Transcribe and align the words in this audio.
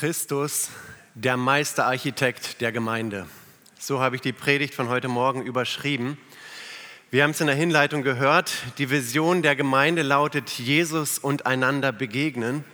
Christus, 0.00 0.70
der 1.14 1.36
Meisterarchitekt 1.36 2.62
der 2.62 2.72
Gemeinde. 2.72 3.26
So 3.78 4.00
habe 4.00 4.16
ich 4.16 4.22
die 4.22 4.32
Predigt 4.32 4.74
von 4.74 4.88
heute 4.88 5.08
Morgen 5.08 5.42
überschrieben. 5.44 6.16
Wir 7.10 7.22
haben 7.22 7.32
es 7.32 7.40
in 7.42 7.48
der 7.48 7.54
Hinleitung 7.54 8.02
gehört. 8.02 8.50
Die 8.78 8.88
Vision 8.88 9.42
der 9.42 9.56
Gemeinde 9.56 10.00
lautet 10.00 10.48
Jesus 10.52 11.18
und 11.18 11.44
einander 11.44 11.92
begegnen. 11.92 12.64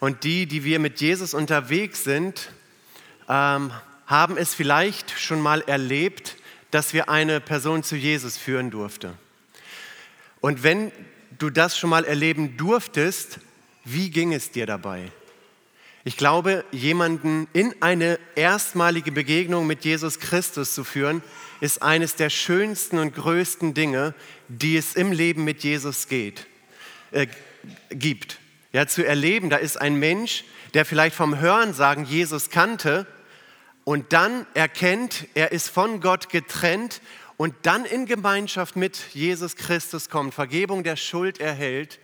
Und 0.00 0.24
die, 0.24 0.44
die 0.44 0.64
wir 0.64 0.80
mit 0.80 1.00
Jesus 1.00 1.32
unterwegs 1.32 2.04
sind, 2.04 2.50
ähm, 3.26 3.72
haben 4.06 4.36
es 4.36 4.52
vielleicht 4.52 5.18
schon 5.18 5.40
mal 5.40 5.62
erlebt, 5.62 6.36
dass 6.70 6.92
wir 6.92 7.08
eine 7.08 7.40
Person 7.40 7.82
zu 7.82 7.96
Jesus 7.96 8.36
führen 8.36 8.70
durfte. 8.70 9.14
Und 10.42 10.62
wenn 10.62 10.92
du 11.38 11.48
das 11.48 11.78
schon 11.78 11.88
mal 11.88 12.04
erleben 12.04 12.58
durftest, 12.58 13.38
wie 13.86 14.10
ging 14.10 14.34
es 14.34 14.50
dir 14.50 14.66
dabei? 14.66 15.10
Ich 16.06 16.18
glaube, 16.18 16.66
jemanden 16.70 17.48
in 17.54 17.74
eine 17.80 18.18
erstmalige 18.34 19.10
Begegnung 19.10 19.66
mit 19.66 19.86
Jesus 19.86 20.20
Christus 20.20 20.74
zu 20.74 20.84
führen, 20.84 21.22
ist 21.62 21.80
eines 21.80 22.14
der 22.14 22.28
schönsten 22.28 22.98
und 22.98 23.14
größten 23.14 23.72
Dinge, 23.72 24.14
die 24.48 24.76
es 24.76 24.96
im 24.96 25.12
Leben 25.12 25.44
mit 25.44 25.64
Jesus 25.64 26.08
geht, 26.08 26.46
äh, 27.10 27.26
gibt. 27.88 28.38
Ja, 28.74 28.86
zu 28.86 29.02
erleben, 29.02 29.48
da 29.48 29.56
ist 29.56 29.80
ein 29.80 29.96
Mensch, 29.96 30.44
der 30.74 30.84
vielleicht 30.84 31.16
vom 31.16 31.38
Hören 31.38 31.72
sagen 31.72 32.04
Jesus 32.04 32.50
kannte 32.50 33.06
und 33.84 34.12
dann 34.12 34.46
erkennt, 34.52 35.26
er 35.32 35.52
ist 35.52 35.70
von 35.70 36.00
Gott 36.00 36.28
getrennt 36.28 37.00
und 37.38 37.54
dann 37.62 37.86
in 37.86 38.04
Gemeinschaft 38.04 38.76
mit 38.76 38.98
Jesus 39.14 39.56
Christus 39.56 40.10
kommt, 40.10 40.34
Vergebung 40.34 40.84
der 40.84 40.96
Schuld 40.96 41.40
erhält, 41.40 41.98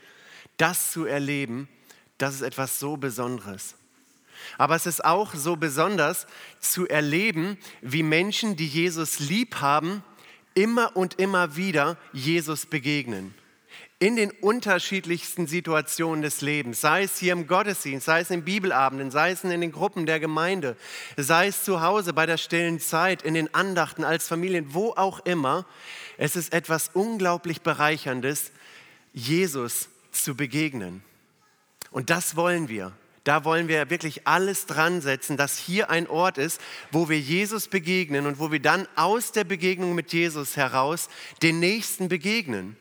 das 0.57 0.91
zu 0.91 1.05
erleben, 1.05 1.69
das 2.17 2.37
ist 2.37 2.43
etwas 2.43 2.79
so 2.79 2.97
Besonderes. 2.97 3.75
Aber 4.59 4.77
es 4.77 4.87
ist 4.87 5.05
auch 5.05 5.35
so 5.35 5.57
besonders 5.57 6.27
zu 6.59 6.89
erleben, 6.89 7.59
wie 7.81 8.03
Menschen, 8.03 8.57
die 8.57 8.67
Jesus 8.67 9.19
lieb 9.21 9.57
haben, 9.57 10.03
immer 10.55 10.97
und 10.97 11.19
immer 11.19 11.57
wieder 11.57 11.97
Jesus 12.13 12.67
begegnen. 12.67 13.35
In 13.99 14.17
den 14.17 14.31
unterschiedlichsten 14.31 15.47
Situationen 15.47 16.23
des 16.23 16.41
Lebens, 16.41 16.81
sei 16.81 17.03
es 17.03 17.19
hier 17.19 17.35
im 17.35 17.47
Gottesdienst, 17.47 18.07
sei 18.07 18.21
es 18.21 18.31
in 18.31 18.45
Bibelabenden, 18.45 19.11
sei 19.11 19.33
es 19.33 19.45
in 19.45 19.61
den 19.61 19.73
Gruppen 19.73 20.07
der 20.07 20.19
Gemeinde, 20.21 20.77
sei 21.19 21.49
es 21.49 21.65
zu 21.65 21.83
Hause 21.83 22.15
bei 22.15 22.25
der 22.25 22.39
stillen 22.39 22.81
Zeit, 22.81 23.23
in 23.23 23.35
den 23.35 23.55
Andachten, 23.55 24.03
als 24.03 24.27
Familien, 24.27 24.73
wo 24.73 24.93
auch 24.93 25.21
immer. 25.27 25.67
Es 26.17 26.35
ist 26.35 26.55
etwas 26.55 26.91
unglaublich 26.95 27.61
Bereicherndes, 27.61 28.53
Jesus 29.13 29.89
zu 30.13 30.35
begegnen. 30.35 31.03
Und 31.91 32.09
das 32.09 32.37
wollen 32.37 32.69
wir. 32.69 32.93
Da 33.25 33.45
wollen 33.45 33.69
wir 33.69 33.91
wirklich 33.91 34.27
alles 34.27 34.67
dran 34.67 35.03
setzen, 35.03 35.37
dass 35.37 35.59
hier 35.59 35.91
ein 35.91 36.09
Ort 36.09 36.39
ist, 36.39 36.61
wo 36.91 37.09
wir 37.09 37.21
Jesus 37.21 37.69
begegnen 37.69 38.27
und 38.27 38.39
wo 38.39 38.51
wir 38.51 38.61
dann 38.61 38.89
aus 38.97 39.33
der 39.33 39.45
Begegnung 39.45 39.95
mit 39.95 40.13
Jesus 40.13 40.57
heraus 40.57 41.09
den 41.43 41.61
Nächsten 41.61 42.09
begegnen. 42.09 42.77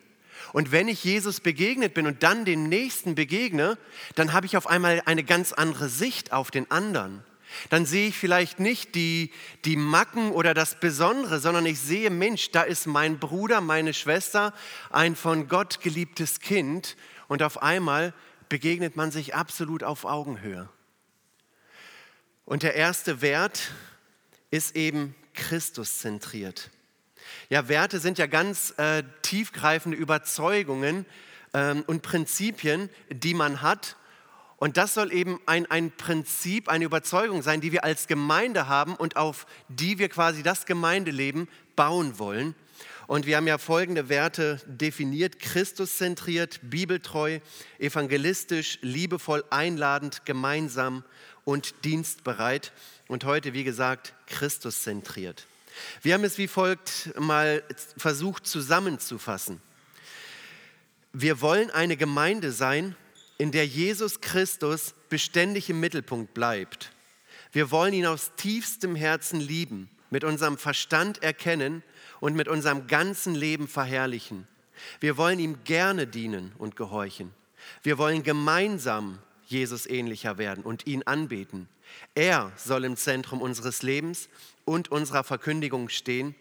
Und 0.53 0.71
wenn 0.71 0.87
ich 0.87 1.03
Jesus 1.03 1.41
begegnet 1.41 1.93
bin 1.93 2.07
und 2.07 2.23
dann 2.23 2.45
dem 2.45 2.69
Nächsten 2.69 3.15
begegne, 3.15 3.77
dann 4.15 4.33
habe 4.33 4.45
ich 4.45 4.57
auf 4.57 4.67
einmal 4.67 5.01
eine 5.05 5.23
ganz 5.23 5.51
andere 5.51 5.89
Sicht 5.89 6.31
auf 6.31 6.51
den 6.51 6.71
anderen. 6.71 7.23
Dann 7.69 7.85
sehe 7.85 8.07
ich 8.07 8.17
vielleicht 8.17 8.59
nicht 8.59 8.95
die, 8.95 9.31
die 9.65 9.75
Macken 9.75 10.31
oder 10.31 10.53
das 10.53 10.79
Besondere, 10.79 11.39
sondern 11.39 11.65
ich 11.65 11.79
sehe, 11.79 12.09
Mensch, 12.09 12.51
da 12.51 12.61
ist 12.61 12.87
mein 12.87 13.19
Bruder, 13.19 13.59
meine 13.59 13.93
Schwester, 13.93 14.53
ein 14.91 15.15
von 15.15 15.47
Gott 15.47 15.81
geliebtes 15.81 16.39
Kind. 16.39 16.95
Und 17.27 17.43
auf 17.43 17.61
einmal 17.61 18.13
begegnet 18.49 18.95
man 18.95 19.11
sich 19.11 19.35
absolut 19.35 19.83
auf 19.83 20.05
Augenhöhe. 20.05 20.67
Und 22.45 22.63
der 22.63 22.75
erste 22.75 23.21
Wert 23.21 23.71
ist 24.51 24.75
eben 24.75 25.15
Christus 25.33 25.99
zentriert. 25.99 26.71
Ja, 27.49 27.67
Werte 27.67 27.99
sind 27.99 28.17
ja 28.17 28.25
ganz 28.25 28.73
äh, 28.77 29.03
tiefgreifende 29.21 29.97
Überzeugungen 29.97 31.05
ähm, 31.53 31.83
und 31.87 32.01
Prinzipien, 32.01 32.89
die 33.09 33.33
man 33.33 33.61
hat. 33.61 33.95
Und 34.57 34.77
das 34.77 34.93
soll 34.93 35.13
eben 35.13 35.39
ein, 35.45 35.69
ein 35.71 35.91
Prinzip, 35.91 36.67
eine 36.69 36.85
Überzeugung 36.85 37.43
sein, 37.43 37.61
die 37.61 37.71
wir 37.71 37.83
als 37.83 38.07
Gemeinde 38.07 38.67
haben 38.67 38.95
und 38.95 39.15
auf 39.15 39.45
die 39.69 39.99
wir 39.99 40.09
quasi 40.09 40.43
das 40.43 40.65
Gemeindeleben 40.65 41.47
bauen 41.75 42.19
wollen. 42.19 42.55
Und 43.09 43.25
wir 43.25 43.37
haben 43.37 43.47
ja 43.47 43.57
folgende 43.57 44.07
Werte 44.07 44.61
definiert. 44.67 45.39
Christuszentriert, 45.39 46.59
bibeltreu, 46.61 47.39
evangelistisch, 47.79 48.77
liebevoll, 48.83 49.43
einladend, 49.49 50.27
gemeinsam 50.27 51.03
und 51.43 51.73
dienstbereit. 51.85 52.71
Und 53.07 53.23
heute, 53.23 53.53
wie 53.53 53.63
gesagt, 53.63 54.13
Christuszentriert. 54.27 55.47
Wir 56.03 56.13
haben 56.13 56.23
es 56.23 56.37
wie 56.37 56.47
folgt 56.47 57.11
mal 57.19 57.63
versucht 57.97 58.45
zusammenzufassen. 58.45 59.59
Wir 61.11 61.41
wollen 61.41 61.71
eine 61.71 61.97
Gemeinde 61.97 62.51
sein, 62.51 62.95
in 63.39 63.51
der 63.51 63.65
Jesus 63.65 64.21
Christus 64.21 64.93
beständig 65.09 65.67
im 65.71 65.79
Mittelpunkt 65.79 66.35
bleibt. 66.35 66.91
Wir 67.53 67.71
wollen 67.71 67.95
ihn 67.95 68.05
aus 68.05 68.33
tiefstem 68.35 68.95
Herzen 68.95 69.39
lieben, 69.39 69.89
mit 70.11 70.23
unserem 70.23 70.59
Verstand 70.59 71.23
erkennen 71.23 71.81
und 72.19 72.35
mit 72.35 72.47
unserem 72.47 72.87
ganzen 72.87 73.35
Leben 73.35 73.67
verherrlichen. 73.67 74.47
Wir 74.99 75.17
wollen 75.17 75.39
ihm 75.39 75.63
gerne 75.63 76.07
dienen 76.07 76.53
und 76.57 76.75
gehorchen. 76.75 77.33
Wir 77.83 77.97
wollen 77.97 78.23
gemeinsam 78.23 79.19
Jesus 79.45 79.85
ähnlicher 79.85 80.37
werden 80.37 80.63
und 80.63 80.87
ihn 80.87 81.03
anbeten. 81.03 81.67
Er 82.15 82.51
soll 82.55 82.85
im 82.85 82.95
Zentrum 82.95 83.41
unseres 83.41 83.81
Lebens 83.81 84.29
und 84.65 84.91
unserer 84.91 85.23
Verkündigung 85.23 85.89
stehen. 85.89 86.35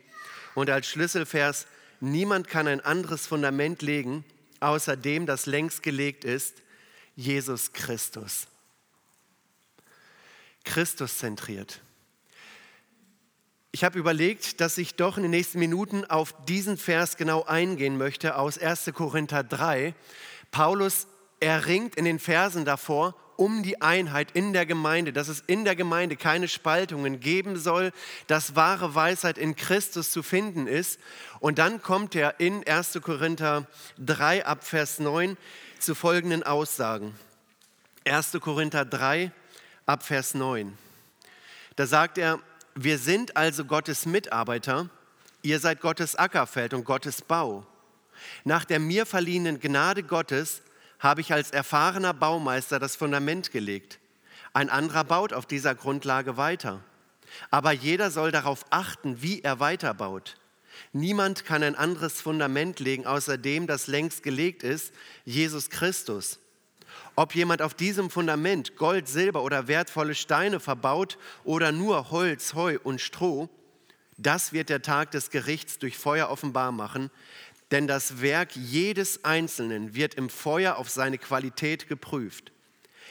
Und 0.55 0.71
als 0.71 0.87
Schlüsselvers, 0.87 1.67
niemand 2.01 2.49
kann 2.49 2.69
ein 2.69 2.81
anderes 2.81 3.27
Fundament 3.27 3.83
legen, 3.83 4.25
außer 4.61 4.97
dem, 4.97 5.27
das 5.27 5.47
längst 5.47 5.83
gelegt 5.83 6.25
ist, 6.25 6.63
Jesus 7.17 7.73
Christus. 7.73 8.47
Christus 10.65 11.19
zentriert. 11.19 11.81
Ich 13.71 13.85
habe 13.85 13.99
überlegt, 13.99 14.63
dass 14.63 14.79
ich 14.79 14.95
doch 14.95 15.19
in 15.19 15.25
den 15.25 15.31
nächsten 15.31 15.59
Minuten 15.59 16.05
auf 16.07 16.35
diesen 16.47 16.79
Vers 16.79 17.19
genau 17.19 17.45
eingehen 17.45 17.99
möchte 17.99 18.37
aus 18.37 18.57
1. 18.57 18.93
Korinther 18.95 19.45
3. 19.45 19.95
Paulus 20.51 21.07
erringt 21.41 21.95
in 21.97 22.07
den 22.07 22.19
Versen 22.19 22.65
davor 22.65 23.15
um 23.37 23.63
die 23.63 23.81
Einheit 23.81 24.33
in 24.33 24.53
der 24.53 24.67
Gemeinde, 24.67 25.13
dass 25.13 25.29
es 25.29 25.45
in 25.47 25.65
der 25.65 25.77
Gemeinde 25.77 26.17
keine 26.17 26.49
Spaltungen 26.49 27.21
geben 27.21 27.57
soll, 27.57 27.93
dass 28.27 28.57
wahre 28.57 28.97
Weisheit 28.97 29.39
in 29.39 29.55
Christus 29.55 30.11
zu 30.11 30.25
finden 30.25 30.67
ist. 30.67 30.99
Und 31.39 31.59
dann 31.59 31.81
kommt 31.81 32.17
er 32.17 32.41
in 32.41 32.67
1. 32.67 32.99
Korinther 33.01 33.69
3 33.99 34.45
ab 34.45 34.65
Vers 34.65 34.99
9 34.99 35.37
zu 35.79 35.95
folgenden 35.95 36.43
Aussagen. 36.43 37.15
1. 38.05 38.33
Korinther 38.41 38.85
3 38.85 39.31
ab 39.87 40.03
Vers 40.03 40.35
9. 40.35 40.77
Da 41.77 41.87
sagt 41.87 42.19
er, 42.19 42.41
wir 42.85 42.99
sind 42.99 43.37
also 43.37 43.65
Gottes 43.65 44.07
Mitarbeiter, 44.07 44.89
ihr 45.43 45.59
seid 45.59 45.81
Gottes 45.81 46.15
Ackerfeld 46.15 46.75
und 46.75 46.85
Gottes 46.85 47.23
Bau. 47.23 47.67
Nach 48.45 48.65
der 48.65 48.79
mir 48.79 49.05
verliehenen 49.05 49.59
Gnade 49.59 50.05
Gottes 50.05 50.63
habe 51.01 51.21
ich 51.21 51.33
als 51.33 51.51
erfahrener 51.51 52.15
Baumeister 52.15 52.79
das 52.79 52.95
Fundament 52.95 53.51
gelegt. 53.51 53.99
Ein 54.53 54.71
anderer 54.71 55.03
baut 55.03 55.33
auf 55.33 55.47
dieser 55.47 55.75
Grundlage 55.75 56.37
weiter. 56.37 56.81
Aber 57.51 57.73
jeder 57.73 58.13
soll 58.13 58.31
darauf 58.31 58.65
achten, 58.71 59.23
wie 59.23 59.43
er 59.43 59.59
weiterbaut. 59.59 60.37
Niemand 60.93 61.45
kann 61.45 61.65
ein 61.65 61.75
anderes 61.75 62.21
Fundament 62.21 62.79
legen, 62.79 63.07
außer 63.07 63.39
dem, 63.39 63.67
das 63.67 63.89
längst 63.89 64.23
gelegt 64.23 64.63
ist, 64.63 64.93
Jesus 65.25 65.69
Christus. 65.69 66.39
Ob 67.19 67.35
jemand 67.35 67.63
auf 67.63 67.75
diesem 67.75 68.11
Fundament 68.11 68.77
Gold, 68.77 69.09
Silber 69.09 69.43
oder 69.43 69.67
wertvolle 69.67 70.15
Steine 70.15 70.61
verbaut 70.61 71.19
oder 71.43 71.73
nur 71.73 72.13
Holz, 72.13 72.55
Heu 72.55 72.79
und 72.85 73.01
Stroh, 73.01 73.49
das 74.19 74.53
wird 74.53 74.69
der 74.69 74.83
Tag 74.83 75.11
des 75.11 75.31
Gerichts 75.31 75.81
durch 75.81 75.99
Feuer 75.99 76.29
offenbar 76.31 76.71
machen, 76.71 77.11
denn 77.73 77.89
das 77.89 78.23
Werk 78.23 78.55
jedes 78.55 79.25
Einzelnen 79.25 79.97
wird 79.97 80.15
im 80.15 80.31
Feuer 80.31 80.77
auf 80.77 80.91
seine 80.91 81.19
Qualität 81.19 81.89
geprüft. 81.89 82.53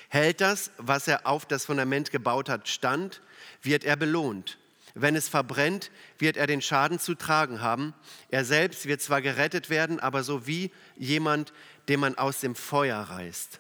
Hält 0.08 0.40
das, 0.40 0.72
was 0.78 1.10
er 1.10 1.28
auf 1.28 1.46
das 1.46 1.66
Fundament 1.66 2.10
gebaut 2.10 2.48
hat, 2.48 2.70
stand, 2.70 3.22
wird 3.62 3.84
er 3.84 3.98
belohnt. 3.98 4.58
Wenn 4.94 5.18
es 5.18 5.28
verbrennt, 5.28 5.92
wird 6.18 6.38
er 6.38 6.48
den 6.48 6.62
Schaden 6.62 6.98
zu 6.98 7.14
tragen 7.14 7.60
haben. 7.60 7.94
Er 8.30 8.46
selbst 8.46 8.86
wird 8.86 9.02
zwar 9.02 9.22
gerettet 9.22 9.70
werden, 9.70 10.00
aber 10.00 10.24
so 10.24 10.48
wie 10.48 10.72
jemand, 10.96 11.52
den 11.90 12.00
man 12.00 12.18
aus 12.18 12.40
dem 12.40 12.56
Feuer 12.56 13.00
reißt. 13.02 13.60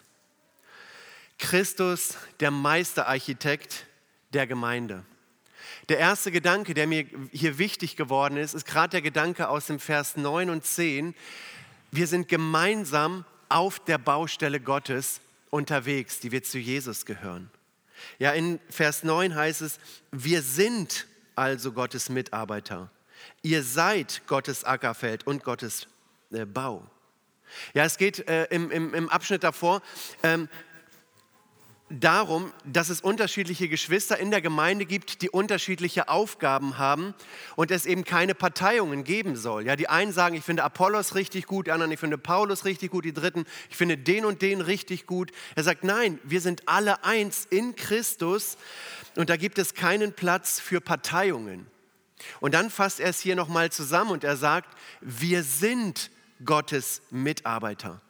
Christus, 1.37 2.15
der 2.39 2.51
Meisterarchitekt 2.51 3.85
der 4.33 4.47
Gemeinde. 4.47 5.03
Der 5.89 5.99
erste 5.99 6.31
Gedanke, 6.31 6.73
der 6.73 6.87
mir 6.87 7.05
hier 7.31 7.57
wichtig 7.57 7.95
geworden 7.95 8.37
ist, 8.37 8.53
ist 8.53 8.65
gerade 8.65 8.89
der 8.89 9.01
Gedanke 9.01 9.47
aus 9.47 9.67
dem 9.67 9.79
Vers 9.79 10.17
9 10.17 10.49
und 10.49 10.65
10. 10.65 11.15
Wir 11.91 12.07
sind 12.07 12.27
gemeinsam 12.27 13.25
auf 13.49 13.79
der 13.79 13.97
Baustelle 13.97 14.59
Gottes 14.59 15.21
unterwegs, 15.49 16.19
die 16.19 16.31
wir 16.31 16.43
zu 16.43 16.59
Jesus 16.59 17.05
gehören. 17.05 17.49
Ja, 18.19 18.31
in 18.31 18.59
Vers 18.69 19.03
9 19.03 19.33
heißt 19.33 19.61
es, 19.61 19.79
wir 20.11 20.41
sind 20.41 21.07
also 21.35 21.71
Gottes 21.71 22.09
Mitarbeiter. 22.09 22.91
Ihr 23.41 23.63
seid 23.63 24.23
Gottes 24.27 24.63
Ackerfeld 24.63 25.25
und 25.25 25.43
Gottes 25.43 25.87
äh, 26.31 26.45
Bau. 26.45 26.85
Ja, 27.73 27.85
es 27.85 27.97
geht 27.97 28.27
äh, 28.27 28.45
im, 28.45 28.71
im, 28.71 28.93
im, 28.93 29.09
Abschnitt 29.09 29.43
davor 29.43 29.81
ähm, 30.23 30.49
darum, 31.89 32.51
dass 32.65 32.89
es 32.89 33.01
unterschiedliche 33.01 33.69
Geschwister 33.69 34.17
in 34.17 34.29
der 34.29 34.41
Gemeinde 34.41 34.85
gibt, 34.85 35.21
die 35.21 35.29
unterschiedliche 35.29 36.09
Aufgaben 36.09 36.77
haben 36.77 37.13
und 37.55 37.71
es 37.71 37.85
eben 37.85 38.03
keine 38.03 38.35
Parteiungen 38.35 39.03
geben 39.03 39.35
soll. 39.35 39.65
Ja, 39.65 39.75
die 39.75 39.87
einen 39.87 40.11
sagen, 40.11 40.35
ich 40.35 40.43
finde 40.43 40.63
Apollos 40.63 41.15
richtig 41.15 41.45
gut, 41.45 41.67
die 41.67 41.71
anderen, 41.71 41.91
ich 41.91 41.99
finde 41.99 42.17
Paulus 42.17 42.65
richtig 42.65 42.91
gut, 42.91 43.05
die 43.05 43.13
dritten, 43.13 43.45
ich 43.69 43.77
finde 43.77 43.97
den 43.97 44.25
und 44.25 44.41
den 44.41 44.59
richtig 44.59 45.07
gut. 45.07 45.31
Er 45.55 45.63
sagt, 45.63 45.83
nein, 45.83 46.19
wir 46.23 46.41
sind 46.41 46.67
alle 46.67 47.03
eins 47.05 47.47
in 47.49 47.75
Christus 47.75 48.57
und 49.15 49.29
da 49.29 49.37
gibt 49.37 49.57
es 49.57 49.73
keinen 49.73 50.13
Platz 50.13 50.59
für 50.59 50.81
Parteiungen. 50.81 51.67
Und 52.39 52.53
dann 52.53 52.69
fasst 52.69 52.99
er 52.99 53.09
es 53.09 53.19
hier 53.19 53.35
nochmal 53.35 53.71
zusammen 53.71 54.11
und 54.11 54.23
er 54.23 54.35
sagt, 54.35 54.75
wir 55.01 55.43
sind 55.43 56.11
Gottes 56.43 57.01
Mitarbeiter. 57.11 58.01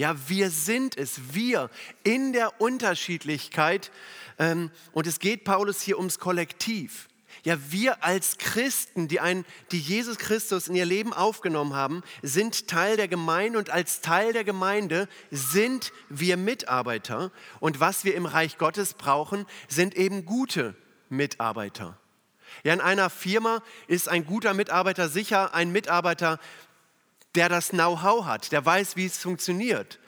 Ja, 0.00 0.16
wir 0.28 0.48
sind 0.48 0.96
es, 0.96 1.34
wir 1.34 1.68
in 2.04 2.32
der 2.32 2.58
Unterschiedlichkeit. 2.58 3.90
Ähm, 4.38 4.70
und 4.92 5.06
es 5.06 5.18
geht 5.18 5.44
Paulus 5.44 5.82
hier 5.82 5.98
ums 5.98 6.18
Kollektiv. 6.18 7.10
Ja, 7.42 7.58
wir 7.68 8.02
als 8.02 8.38
Christen, 8.38 9.08
die, 9.08 9.20
ein, 9.20 9.44
die 9.72 9.78
Jesus 9.78 10.16
Christus 10.16 10.68
in 10.68 10.74
ihr 10.74 10.86
Leben 10.86 11.12
aufgenommen 11.12 11.74
haben, 11.74 12.02
sind 12.22 12.66
Teil 12.66 12.96
der 12.96 13.08
Gemeinde 13.08 13.58
und 13.58 13.68
als 13.68 14.00
Teil 14.00 14.32
der 14.32 14.44
Gemeinde 14.44 15.06
sind 15.30 15.92
wir 16.08 16.38
Mitarbeiter. 16.38 17.30
Und 17.58 17.78
was 17.78 18.02
wir 18.02 18.14
im 18.14 18.24
Reich 18.24 18.56
Gottes 18.56 18.94
brauchen, 18.94 19.44
sind 19.68 19.94
eben 19.96 20.24
gute 20.24 20.74
Mitarbeiter. 21.10 21.98
Ja, 22.64 22.72
in 22.72 22.80
einer 22.80 23.10
Firma 23.10 23.62
ist 23.86 24.08
ein 24.08 24.24
guter 24.24 24.54
Mitarbeiter 24.54 25.10
sicher 25.10 25.54
ein 25.54 25.72
Mitarbeiter, 25.72 26.40
der 27.34 27.48
das 27.48 27.70
Know-how 27.70 28.24
hat, 28.24 28.52
der 28.52 28.64
weiß, 28.64 28.96
wie 28.96 29.06
es 29.06 29.18
funktioniert, 29.18 29.98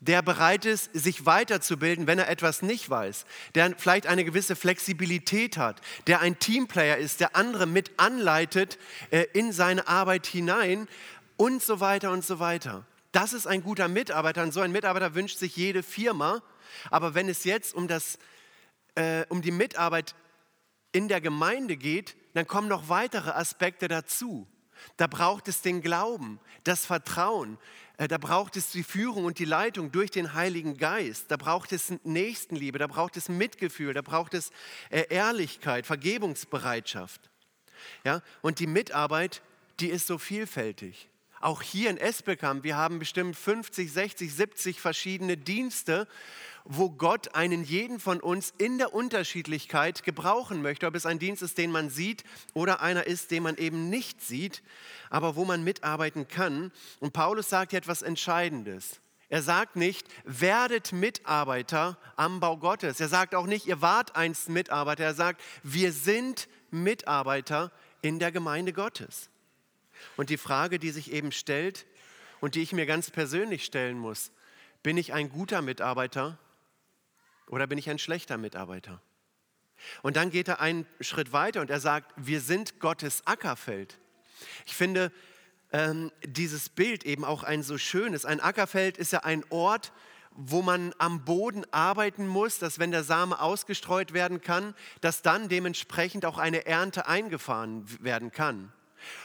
der 0.00 0.20
bereit 0.20 0.64
ist, 0.64 0.90
sich 0.92 1.26
weiterzubilden, 1.26 2.08
wenn 2.08 2.18
er 2.18 2.28
etwas 2.28 2.62
nicht 2.62 2.90
weiß, 2.90 3.24
der 3.54 3.76
vielleicht 3.78 4.08
eine 4.08 4.24
gewisse 4.24 4.56
Flexibilität 4.56 5.56
hat, 5.56 5.80
der 6.08 6.20
ein 6.20 6.38
Teamplayer 6.40 6.96
ist, 6.96 7.20
der 7.20 7.36
andere 7.36 7.66
mit 7.66 7.92
anleitet 7.98 8.78
äh, 9.10 9.26
in 9.32 9.52
seine 9.52 9.86
Arbeit 9.86 10.26
hinein 10.26 10.88
und 11.36 11.62
so 11.62 11.78
weiter 11.78 12.10
und 12.10 12.24
so 12.24 12.40
weiter. 12.40 12.84
Das 13.12 13.32
ist 13.32 13.46
ein 13.46 13.62
guter 13.62 13.88
Mitarbeiter 13.88 14.42
und 14.42 14.52
so 14.52 14.60
ein 14.60 14.72
Mitarbeiter 14.72 15.14
wünscht 15.14 15.38
sich 15.38 15.54
jede 15.54 15.82
Firma. 15.82 16.42
Aber 16.90 17.14
wenn 17.14 17.28
es 17.28 17.44
jetzt 17.44 17.74
um, 17.74 17.86
das, 17.86 18.18
äh, 18.96 19.24
um 19.28 19.42
die 19.42 19.50
Mitarbeit 19.50 20.14
in 20.92 21.08
der 21.08 21.20
Gemeinde 21.20 21.76
geht, 21.76 22.16
dann 22.34 22.46
kommen 22.46 22.68
noch 22.68 22.88
weitere 22.88 23.30
Aspekte 23.30 23.86
dazu. 23.86 24.48
Da 24.96 25.06
braucht 25.06 25.48
es 25.48 25.62
den 25.62 25.82
Glauben, 25.82 26.40
das 26.64 26.86
Vertrauen, 26.86 27.58
äh, 27.98 28.08
da 28.08 28.18
braucht 28.18 28.56
es 28.56 28.70
die 28.70 28.82
Führung 28.82 29.24
und 29.24 29.38
die 29.38 29.44
Leitung 29.44 29.92
durch 29.92 30.10
den 30.10 30.34
Heiligen 30.34 30.76
Geist, 30.76 31.30
da 31.30 31.36
braucht 31.36 31.72
es 31.72 31.92
Nächstenliebe, 32.04 32.78
da 32.78 32.86
braucht 32.86 33.16
es 33.16 33.28
Mitgefühl, 33.28 33.94
da 33.94 34.02
braucht 34.02 34.34
es 34.34 34.50
äh, 34.90 35.06
Ehrlichkeit, 35.08 35.86
Vergebungsbereitschaft. 35.86 37.30
Ja? 38.04 38.22
Und 38.40 38.58
die 38.58 38.66
Mitarbeit, 38.66 39.42
die 39.80 39.88
ist 39.88 40.06
so 40.06 40.18
vielfältig. 40.18 41.08
Auch 41.40 41.60
hier 41.60 41.90
in 41.90 41.96
Esbekamp, 41.96 42.62
wir 42.62 42.76
haben 42.76 43.00
bestimmt 43.00 43.36
50, 43.36 43.92
60, 43.92 44.32
70 44.32 44.80
verschiedene 44.80 45.36
Dienste 45.36 46.06
wo 46.64 46.90
Gott 46.90 47.34
einen 47.34 47.64
jeden 47.64 47.98
von 47.98 48.20
uns 48.20 48.52
in 48.58 48.78
der 48.78 48.94
Unterschiedlichkeit 48.94 50.04
gebrauchen 50.04 50.62
möchte. 50.62 50.86
Ob 50.86 50.94
es 50.94 51.06
ein 51.06 51.18
Dienst 51.18 51.42
ist, 51.42 51.58
den 51.58 51.70
man 51.70 51.90
sieht 51.90 52.24
oder 52.54 52.80
einer 52.80 53.06
ist, 53.06 53.30
den 53.30 53.42
man 53.42 53.56
eben 53.56 53.90
nicht 53.90 54.20
sieht, 54.20 54.62
aber 55.10 55.36
wo 55.36 55.44
man 55.44 55.64
mitarbeiten 55.64 56.28
kann. 56.28 56.72
Und 57.00 57.12
Paulus 57.12 57.48
sagt 57.48 57.70
hier 57.70 57.78
etwas 57.78 58.02
Entscheidendes. 58.02 59.00
Er 59.28 59.42
sagt 59.42 59.76
nicht, 59.76 60.06
werdet 60.24 60.92
Mitarbeiter 60.92 61.96
am 62.16 62.38
Bau 62.38 62.58
Gottes. 62.58 63.00
Er 63.00 63.08
sagt 63.08 63.34
auch 63.34 63.46
nicht, 63.46 63.66
ihr 63.66 63.80
wart 63.80 64.14
einst 64.14 64.50
Mitarbeiter. 64.50 65.04
Er 65.04 65.14
sagt, 65.14 65.40
wir 65.62 65.92
sind 65.92 66.48
Mitarbeiter 66.70 67.72
in 68.02 68.18
der 68.18 68.30
Gemeinde 68.30 68.74
Gottes. 68.74 69.30
Und 70.16 70.28
die 70.28 70.36
Frage, 70.36 70.78
die 70.78 70.90
sich 70.90 71.12
eben 71.12 71.32
stellt 71.32 71.86
und 72.40 72.56
die 72.56 72.62
ich 72.62 72.72
mir 72.72 72.84
ganz 72.84 73.10
persönlich 73.10 73.64
stellen 73.64 73.98
muss, 73.98 74.32
bin 74.82 74.98
ich 74.98 75.12
ein 75.12 75.30
guter 75.30 75.62
Mitarbeiter 75.62 76.38
oder 77.52 77.66
bin 77.66 77.76
ich 77.76 77.90
ein 77.90 77.98
schlechter 77.98 78.38
Mitarbeiter? 78.38 79.02
Und 80.00 80.16
dann 80.16 80.30
geht 80.30 80.48
er 80.48 80.60
einen 80.60 80.86
Schritt 81.00 81.34
weiter 81.34 81.60
und 81.60 81.68
er 81.68 81.80
sagt, 81.80 82.10
wir 82.16 82.40
sind 82.40 82.80
Gottes 82.80 83.26
Ackerfeld. 83.26 83.98
Ich 84.64 84.74
finde 84.74 85.12
ähm, 85.70 86.10
dieses 86.24 86.70
Bild 86.70 87.04
eben 87.04 87.26
auch 87.26 87.42
ein 87.42 87.62
so 87.62 87.76
schönes. 87.76 88.24
Ein 88.24 88.40
Ackerfeld 88.40 88.96
ist 88.96 89.12
ja 89.12 89.24
ein 89.24 89.44
Ort, 89.50 89.92
wo 90.30 90.62
man 90.62 90.94
am 90.96 91.26
Boden 91.26 91.66
arbeiten 91.72 92.26
muss, 92.26 92.58
dass 92.58 92.78
wenn 92.78 92.90
der 92.90 93.04
Same 93.04 93.38
ausgestreut 93.38 94.14
werden 94.14 94.40
kann, 94.40 94.74
dass 95.02 95.20
dann 95.20 95.50
dementsprechend 95.50 96.24
auch 96.24 96.38
eine 96.38 96.64
Ernte 96.64 97.06
eingefahren 97.06 97.84
werden 98.02 98.32
kann. 98.32 98.72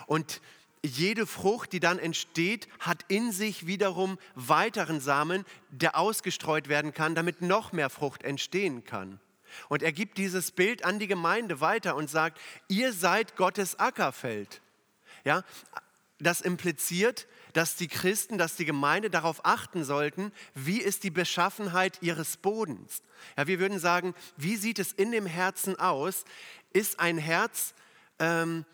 Und 0.05 0.41
jede 0.87 1.27
Frucht, 1.27 1.73
die 1.73 1.79
dann 1.79 1.99
entsteht, 1.99 2.67
hat 2.79 3.05
in 3.07 3.31
sich 3.31 3.67
wiederum 3.67 4.17
weiteren 4.35 4.99
Samen, 4.99 5.45
der 5.69 5.97
ausgestreut 5.97 6.69
werden 6.69 6.93
kann, 6.93 7.15
damit 7.15 7.41
noch 7.41 7.71
mehr 7.71 7.89
Frucht 7.89 8.23
entstehen 8.23 8.83
kann. 8.83 9.19
Und 9.69 9.83
er 9.83 9.91
gibt 9.91 10.17
dieses 10.17 10.51
Bild 10.51 10.83
an 10.83 10.99
die 10.99 11.07
Gemeinde 11.07 11.61
weiter 11.61 11.95
und 11.95 12.09
sagt, 12.09 12.39
ihr 12.67 12.93
seid 12.93 13.35
Gottes 13.35 13.79
Ackerfeld. 13.79 14.61
Ja, 15.23 15.43
das 16.19 16.41
impliziert, 16.41 17.27
dass 17.53 17.75
die 17.75 17.87
Christen, 17.87 18.37
dass 18.37 18.55
die 18.55 18.65
Gemeinde 18.65 19.09
darauf 19.09 19.45
achten 19.45 19.83
sollten, 19.83 20.31
wie 20.53 20.79
ist 20.79 21.03
die 21.03 21.11
Beschaffenheit 21.11 21.99
ihres 22.01 22.37
Bodens. 22.37 23.01
Ja, 23.35 23.47
wir 23.47 23.59
würden 23.59 23.79
sagen, 23.79 24.13
wie 24.35 24.57
sieht 24.57 24.79
es 24.79 24.91
in 24.91 25.11
dem 25.11 25.25
Herzen 25.25 25.79
aus? 25.79 26.25
Ist 26.73 26.99
ein 26.99 27.17
Herz 27.17 27.73
ähm, 28.19 28.65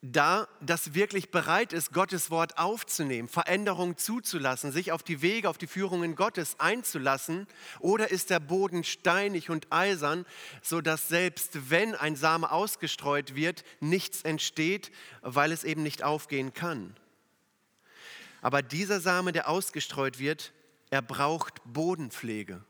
da, 0.00 0.46
das 0.60 0.94
wirklich 0.94 1.30
bereit 1.30 1.72
ist, 1.72 1.92
Gottes 1.92 2.30
Wort 2.30 2.56
aufzunehmen, 2.56 3.28
Veränderungen 3.28 3.96
zuzulassen, 3.96 4.70
sich 4.70 4.92
auf 4.92 5.02
die 5.02 5.22
Wege, 5.22 5.48
auf 5.48 5.58
die 5.58 5.66
Führungen 5.66 6.14
Gottes 6.14 6.60
einzulassen? 6.60 7.48
Oder 7.80 8.10
ist 8.10 8.30
der 8.30 8.38
Boden 8.38 8.84
steinig 8.84 9.50
und 9.50 9.72
eisern, 9.72 10.24
sodass 10.62 11.08
selbst 11.08 11.70
wenn 11.70 11.96
ein 11.96 12.14
Same 12.14 12.50
ausgestreut 12.50 13.34
wird, 13.34 13.64
nichts 13.80 14.22
entsteht, 14.22 14.92
weil 15.22 15.50
es 15.50 15.64
eben 15.64 15.82
nicht 15.82 16.04
aufgehen 16.04 16.54
kann? 16.54 16.94
Aber 18.40 18.62
dieser 18.62 19.00
Same, 19.00 19.32
der 19.32 19.48
ausgestreut 19.48 20.20
wird, 20.20 20.52
er 20.90 21.02
braucht 21.02 21.60
Bodenpflege. 21.64 22.64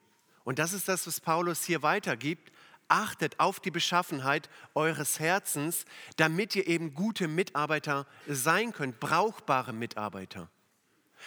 Und 0.45 0.59
das 0.59 0.73
ist 0.73 0.89
das, 0.89 1.07
was 1.07 1.21
Paulus 1.21 1.63
hier 1.63 1.83
weitergibt 1.83 2.51
achtet 2.89 3.39
auf 3.39 3.61
die 3.61 3.71
Beschaffenheit 3.71 4.49
eures 4.75 5.21
Herzens, 5.21 5.85
damit 6.17 6.57
ihr 6.57 6.67
eben 6.67 6.95
gute 6.95 7.29
Mitarbeiter 7.29 8.07
sein 8.27 8.73
könnt, 8.73 9.01
brauchbare 9.01 9.73
Mitarbeiter. 9.73 10.49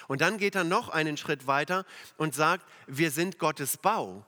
Und 0.07 0.21
dann 0.21 0.37
geht 0.37 0.55
er 0.55 0.63
noch 0.63 0.89
einen 0.89 1.17
Schritt 1.17 1.47
weiter 1.47 1.85
und 2.17 2.33
sagt, 2.33 2.65
wir 2.87 3.11
sind 3.11 3.39
Gottes 3.39 3.77
Bau. 3.77 4.25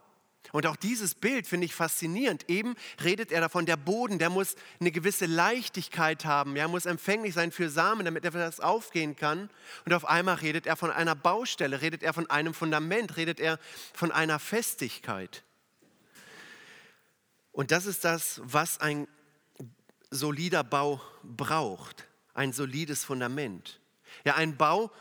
Und 0.52 0.68
auch 0.68 0.76
dieses 0.76 1.16
Bild 1.16 1.48
finde 1.48 1.66
ich 1.66 1.74
faszinierend. 1.74 2.50
Eben 2.50 2.76
redet 3.04 3.32
er 3.32 3.42
davon, 3.42 3.66
der 3.66 3.78
Boden, 3.78 4.20
der 4.20 4.30
muss 4.30 4.56
eine 4.80 4.92
gewisse 4.92 5.26
Leichtigkeit 5.26 6.26
haben, 6.26 6.56
er 6.56 6.68
muss 6.68 6.86
empfänglich 6.86 7.34
sein 7.34 7.52
für 7.52 7.70
Samen, 7.70 8.06
damit 8.06 8.26
er 8.26 8.32
das 8.32 8.60
aufgehen 8.60 9.16
kann. 9.16 9.50
Und 9.86 9.94
auf 9.94 10.06
einmal 10.06 10.36
redet 10.36 10.68
er 10.68 10.76
von 10.76 10.92
einer 10.92 11.16
Baustelle, 11.16 11.82
redet 11.82 12.04
er 12.04 12.14
von 12.14 12.30
einem 12.30 12.54
Fundament, 12.54 13.18
redet 13.18 13.40
er 13.40 13.58
von 13.94 14.12
einer 14.12 14.38
Festigkeit. 14.38 15.44
Und 17.54 17.72
das 17.72 17.86
ist 17.86 18.04
das, 18.04 18.42
was 18.44 18.82
ein 18.82 19.08
solider 20.10 20.64
Bau 20.64 21.02
braucht, 21.24 22.08
ein 22.34 22.52
solides 22.52 23.06
Fundament. 23.06 23.80
Ja, 24.26 24.36
ein 24.36 24.58
Bau, 24.58 24.92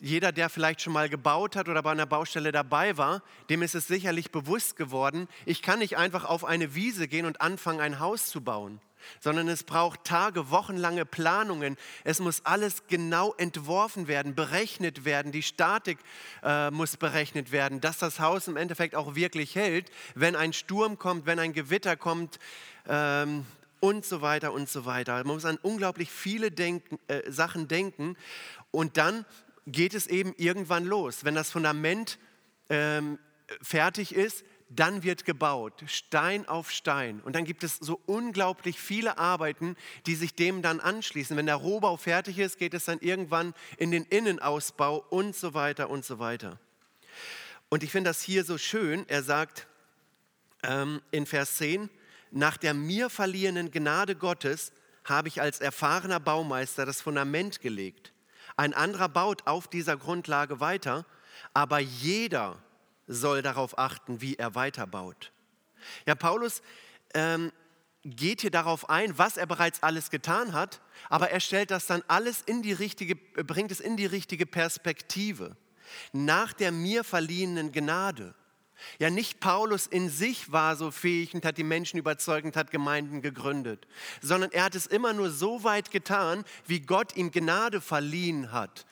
jeder, 0.00 0.32
der 0.32 0.48
vielleicht 0.48 0.80
schon 0.80 0.92
mal 0.92 1.08
gebaut 1.08 1.54
hat 1.54 1.68
oder 1.68 1.82
bei 1.82 1.92
einer 1.92 2.06
Baustelle 2.06 2.50
dabei 2.50 2.96
war, 2.96 3.22
dem 3.50 3.62
ist 3.62 3.74
es 3.74 3.86
sicherlich 3.86 4.30
bewusst 4.30 4.76
geworden, 4.76 5.28
ich 5.44 5.62
kann 5.62 5.78
nicht 5.78 5.96
einfach 5.96 6.24
auf 6.24 6.44
eine 6.44 6.74
Wiese 6.74 7.08
gehen 7.08 7.26
und 7.26 7.40
anfangen, 7.40 7.80
ein 7.80 8.00
Haus 8.00 8.26
zu 8.26 8.40
bauen 8.40 8.80
sondern 9.20 9.48
es 9.48 9.64
braucht 9.64 10.04
Tage, 10.04 10.50
wochenlange 10.50 11.04
Planungen. 11.04 11.76
Es 12.04 12.20
muss 12.20 12.44
alles 12.44 12.86
genau 12.88 13.34
entworfen 13.34 14.08
werden, 14.08 14.34
berechnet 14.34 15.04
werden. 15.04 15.32
Die 15.32 15.42
Statik 15.42 15.98
äh, 16.42 16.70
muss 16.70 16.96
berechnet 16.96 17.52
werden, 17.52 17.80
dass 17.80 17.98
das 17.98 18.20
Haus 18.20 18.48
im 18.48 18.56
Endeffekt 18.56 18.94
auch 18.94 19.14
wirklich 19.14 19.54
hält, 19.54 19.90
wenn 20.14 20.36
ein 20.36 20.52
Sturm 20.52 20.98
kommt, 20.98 21.26
wenn 21.26 21.38
ein 21.38 21.52
Gewitter 21.52 21.96
kommt. 21.96 22.38
Ähm, 22.86 23.44
und 23.80 24.04
so 24.04 24.22
weiter 24.22 24.52
und 24.52 24.68
so 24.68 24.86
weiter. 24.86 25.14
Man 25.18 25.34
muss 25.34 25.44
an 25.44 25.58
unglaublich 25.62 26.10
viele 26.10 26.50
denken, 26.50 26.98
äh, 27.06 27.30
Sachen 27.30 27.68
denken 27.68 28.16
und 28.70 28.96
dann 28.96 29.24
geht 29.66 29.94
es 29.94 30.06
eben 30.06 30.34
irgendwann 30.36 30.84
los. 30.84 31.24
Wenn 31.24 31.34
das 31.34 31.50
Fundament 31.50 32.18
ähm, 32.70 33.18
fertig 33.62 34.14
ist, 34.14 34.44
dann 34.70 35.02
wird 35.02 35.24
gebaut, 35.24 35.82
Stein 35.86 36.46
auf 36.46 36.70
Stein. 36.70 37.20
Und 37.20 37.34
dann 37.34 37.44
gibt 37.44 37.64
es 37.64 37.76
so 37.76 38.00
unglaublich 38.06 38.78
viele 38.78 39.18
Arbeiten, 39.18 39.76
die 40.06 40.14
sich 40.14 40.34
dem 40.34 40.60
dann 40.62 40.80
anschließen. 40.80 41.36
Wenn 41.36 41.46
der 41.46 41.56
Rohbau 41.56 41.96
fertig 41.96 42.38
ist, 42.38 42.58
geht 42.58 42.74
es 42.74 42.84
dann 42.84 42.98
irgendwann 43.00 43.54
in 43.78 43.90
den 43.90 44.04
Innenausbau 44.04 45.04
und 45.08 45.34
so 45.34 45.54
weiter 45.54 45.88
und 45.88 46.04
so 46.04 46.18
weiter. 46.18 46.58
Und 47.70 47.82
ich 47.82 47.90
finde 47.90 48.10
das 48.10 48.22
hier 48.22 48.44
so 48.44 48.58
schön. 48.58 49.08
Er 49.08 49.22
sagt 49.22 49.66
ähm, 50.62 51.00
in 51.10 51.26
Vers 51.26 51.56
10, 51.56 51.88
nach 52.30 52.56
der 52.56 52.74
mir 52.74 53.08
verliehenen 53.08 53.70
Gnade 53.70 54.16
Gottes 54.16 54.72
habe 55.04 55.28
ich 55.28 55.40
als 55.40 55.60
erfahrener 55.60 56.20
Baumeister 56.20 56.84
das 56.84 57.00
Fundament 57.00 57.60
gelegt. 57.60 58.12
Ein 58.56 58.74
anderer 58.74 59.08
baut 59.08 59.46
auf 59.46 59.68
dieser 59.68 59.96
Grundlage 59.96 60.60
weiter, 60.60 61.06
aber 61.54 61.78
jeder 61.78 62.62
soll 63.08 63.42
darauf 63.42 63.78
achten, 63.78 64.20
wie 64.20 64.36
er 64.36 64.54
weiterbaut. 64.54 65.32
Ja, 66.06 66.14
Paulus 66.14 66.62
ähm, 67.14 67.50
geht 68.04 68.42
hier 68.42 68.50
darauf 68.50 68.88
ein, 68.88 69.18
was 69.18 69.36
er 69.36 69.46
bereits 69.46 69.82
alles 69.82 70.10
getan 70.10 70.52
hat, 70.52 70.80
aber 71.08 71.30
er 71.30 71.40
stellt 71.40 71.70
das 71.70 71.86
dann 71.86 72.02
alles 72.06 72.42
in 72.42 72.62
die 72.62 72.72
richtige, 72.72 73.16
bringt 73.16 73.72
es 73.72 73.80
in 73.80 73.96
die 73.96 74.06
richtige 74.06 74.46
Perspektive. 74.46 75.56
Nach 76.12 76.52
der 76.52 76.70
mir 76.70 77.02
verliehenen 77.02 77.72
Gnade. 77.72 78.34
Ja, 78.98 79.10
nicht 79.10 79.40
Paulus 79.40 79.86
in 79.86 80.08
sich 80.08 80.52
war 80.52 80.76
so 80.76 80.90
fähig 80.90 81.34
und 81.34 81.44
hat 81.44 81.58
die 81.58 81.64
Menschen 81.64 81.98
überzeugt 81.98 82.44
und 82.44 82.56
hat 82.56 82.70
Gemeinden 82.70 83.22
gegründet, 83.22 83.86
sondern 84.20 84.52
er 84.52 84.64
hat 84.64 84.74
es 84.74 84.86
immer 84.86 85.12
nur 85.12 85.30
so 85.30 85.64
weit 85.64 85.90
getan, 85.90 86.44
wie 86.66 86.80
Gott 86.80 87.16
ihm 87.16 87.30
Gnade 87.30 87.80
verliehen 87.80 88.52
hat. 88.52 88.86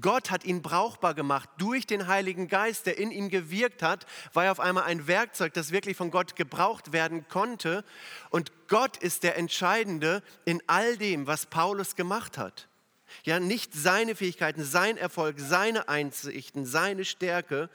Gott 0.00 0.30
hat 0.30 0.44
ihn 0.44 0.62
brauchbar 0.62 1.14
gemacht 1.14 1.48
durch 1.58 1.86
den 1.86 2.06
Heiligen 2.06 2.48
Geist, 2.48 2.86
der 2.86 2.98
in 2.98 3.10
ihm 3.10 3.28
gewirkt 3.28 3.82
hat, 3.82 4.06
war 4.32 4.44
er 4.44 4.52
auf 4.52 4.60
einmal 4.60 4.84
ein 4.84 5.06
Werkzeug, 5.06 5.52
das 5.54 5.72
wirklich 5.72 5.96
von 5.96 6.10
Gott 6.10 6.36
gebraucht 6.36 6.92
werden 6.92 7.26
konnte. 7.28 7.84
Und 8.30 8.52
Gott 8.68 8.96
ist 8.96 9.22
der 9.22 9.36
Entscheidende 9.36 10.22
in 10.44 10.62
all 10.66 10.96
dem, 10.96 11.26
was 11.26 11.46
Paulus 11.46 11.96
gemacht 11.96 12.38
hat. 12.38 12.68
Ja, 13.24 13.40
nicht 13.40 13.74
seine 13.74 14.14
Fähigkeiten, 14.14 14.64
sein 14.64 14.96
Erfolg, 14.96 15.36
seine 15.38 15.88
Einsichten, 15.88 16.66
seine 16.66 17.04
Stärke, 17.04 17.70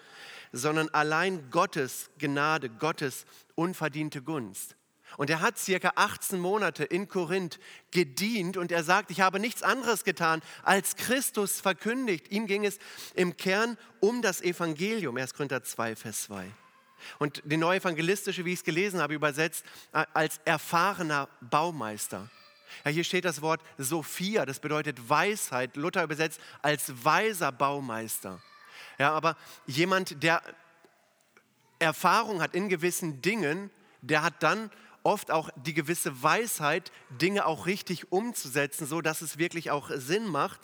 sondern 0.54 0.88
allein 0.90 1.50
Gottes 1.50 2.10
Gnade, 2.20 2.70
Gottes 2.70 3.26
unverdiente 3.56 4.22
Gunst. 4.22 4.78
Und 5.18 5.30
er 5.30 5.42
hat 5.42 5.60
circa 5.60 5.92
18 5.96 6.40
Monate 6.40 6.84
in 6.84 7.08
Korinth 7.08 7.60
gedient 7.92 8.58
und 8.58 8.72
er 8.72 8.84
sagt, 8.84 9.12
ich 9.12 9.22
habe 9.22 9.40
nichts 9.40 9.62
anderes 9.62 10.04
getan, 10.04 10.42
als 10.64 10.96
Christus 10.96 11.60
verkündigt. 11.60 12.32
Ihm 12.32 12.48
ging 12.48 12.66
es 12.66 12.80
im 13.14 13.38
Kern 13.38 13.78
um 14.00 14.22
das 14.22 14.42
Evangelium, 14.42 15.18
1. 15.18 15.34
Korinther 15.34 15.64
2, 15.64 15.96
Vers 15.96 16.24
2. 16.24 16.50
Und 17.20 17.44
die 17.46 17.58
neue 17.58 17.80
evangelistische, 17.80 18.46
wie 18.46 18.54
ich 18.54 18.60
es 18.60 18.64
gelesen 18.64 19.02
habe, 19.02 19.14
übersetzt 19.14 19.66
äh, 19.92 20.06
als 20.14 20.40
erfahrener 20.46 21.28
Baumeister. 21.42 22.30
Ja, 22.86 22.92
hier 22.92 23.04
steht 23.04 23.26
das 23.26 23.42
Wort 23.42 23.62
Sophia, 23.78 24.46
das 24.46 24.60
bedeutet 24.60 25.10
Weisheit. 25.10 25.76
Luther 25.76 26.04
übersetzt 26.04 26.40
als 26.62 27.04
weiser 27.04 27.52
Baumeister. 27.52 28.42
Ja, 29.04 29.12
aber 29.12 29.36
jemand, 29.68 30.24
der 30.24 30.42
Erfahrung 31.78 32.42
hat 32.42 32.56
in 32.56 32.70
gewissen 32.70 33.22
Dingen, 33.22 33.70
der 34.02 34.24
hat 34.24 34.42
dann 34.42 34.72
oft 35.04 35.30
auch 35.30 35.50
die 35.58 35.74
gewisse 35.74 36.24
Weisheit, 36.24 36.90
Dinge 37.10 37.46
auch 37.46 37.66
richtig 37.66 38.14
umzusetzen, 38.14 38.88
so 38.88 39.02
dass 39.02 39.22
es 39.22 39.38
wirklich 39.38 39.72
auch 39.72 39.92
Sinn 39.94 40.26
macht. 40.26 40.62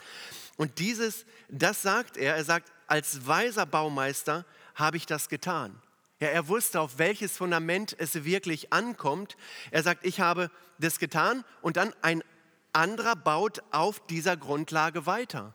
Und 0.55 0.79
dieses, 0.79 1.25
das 1.49 1.81
sagt 1.81 2.15
er, 2.15 2.37
er 2.37 2.45
sagt, 2.45 2.71
als 2.87 3.27
weiser 3.27 3.65
Baumeister 3.65 4.45
habe 4.73 4.95
ich 4.95 5.05
das 5.05 5.27
getan. 5.27 5.77
Ja, 6.21 6.29
er 6.29 6.47
wusste, 6.47 6.79
auf 6.79 6.97
welches 6.97 7.35
Fundament 7.35 7.93
es 7.99 8.23
wirklich 8.23 8.71
ankommt. 8.71 9.35
Er 9.69 9.83
sagt, 9.83 10.05
ich 10.05 10.21
habe 10.21 10.49
das 10.77 10.97
getan 10.97 11.43
und 11.61 11.75
dann 11.75 11.93
ein 12.01 12.23
anderer 12.71 13.17
baut 13.17 13.61
auf 13.71 13.99
dieser 14.07 14.37
Grundlage 14.37 15.05
weiter. 15.05 15.53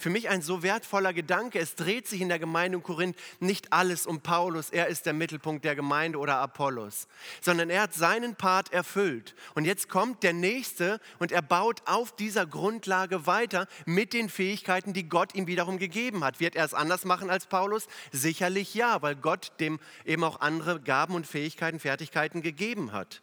Für 0.00 0.08
mich 0.08 0.30
ein 0.30 0.40
so 0.40 0.62
wertvoller 0.62 1.12
Gedanke. 1.12 1.58
Es 1.58 1.74
dreht 1.74 2.08
sich 2.08 2.22
in 2.22 2.30
der 2.30 2.38
Gemeinde 2.38 2.78
in 2.78 2.82
Korinth 2.82 3.18
nicht 3.38 3.70
alles 3.70 4.06
um 4.06 4.22
Paulus, 4.22 4.70
er 4.70 4.86
ist 4.86 5.04
der 5.04 5.12
Mittelpunkt 5.12 5.62
der 5.62 5.76
Gemeinde 5.76 6.16
oder 6.16 6.36
Apollos, 6.38 7.06
sondern 7.42 7.68
er 7.68 7.82
hat 7.82 7.92
seinen 7.92 8.34
Part 8.34 8.72
erfüllt. 8.72 9.34
Und 9.54 9.66
jetzt 9.66 9.90
kommt 9.90 10.22
der 10.22 10.32
Nächste 10.32 11.00
und 11.18 11.32
er 11.32 11.42
baut 11.42 11.82
auf 11.84 12.16
dieser 12.16 12.46
Grundlage 12.46 13.26
weiter 13.26 13.66
mit 13.84 14.14
den 14.14 14.30
Fähigkeiten, 14.30 14.94
die 14.94 15.06
Gott 15.06 15.34
ihm 15.34 15.46
wiederum 15.46 15.76
gegeben 15.78 16.24
hat. 16.24 16.40
Wird 16.40 16.56
er 16.56 16.64
es 16.64 16.72
anders 16.72 17.04
machen 17.04 17.28
als 17.28 17.44
Paulus? 17.44 17.86
Sicherlich 18.10 18.72
ja, 18.72 19.02
weil 19.02 19.16
Gott 19.16 19.52
dem 19.60 19.78
eben 20.06 20.24
auch 20.24 20.40
andere 20.40 20.80
Gaben 20.80 21.14
und 21.14 21.26
Fähigkeiten, 21.26 21.78
Fertigkeiten 21.78 22.40
gegeben 22.40 22.92
hat. 22.92 23.20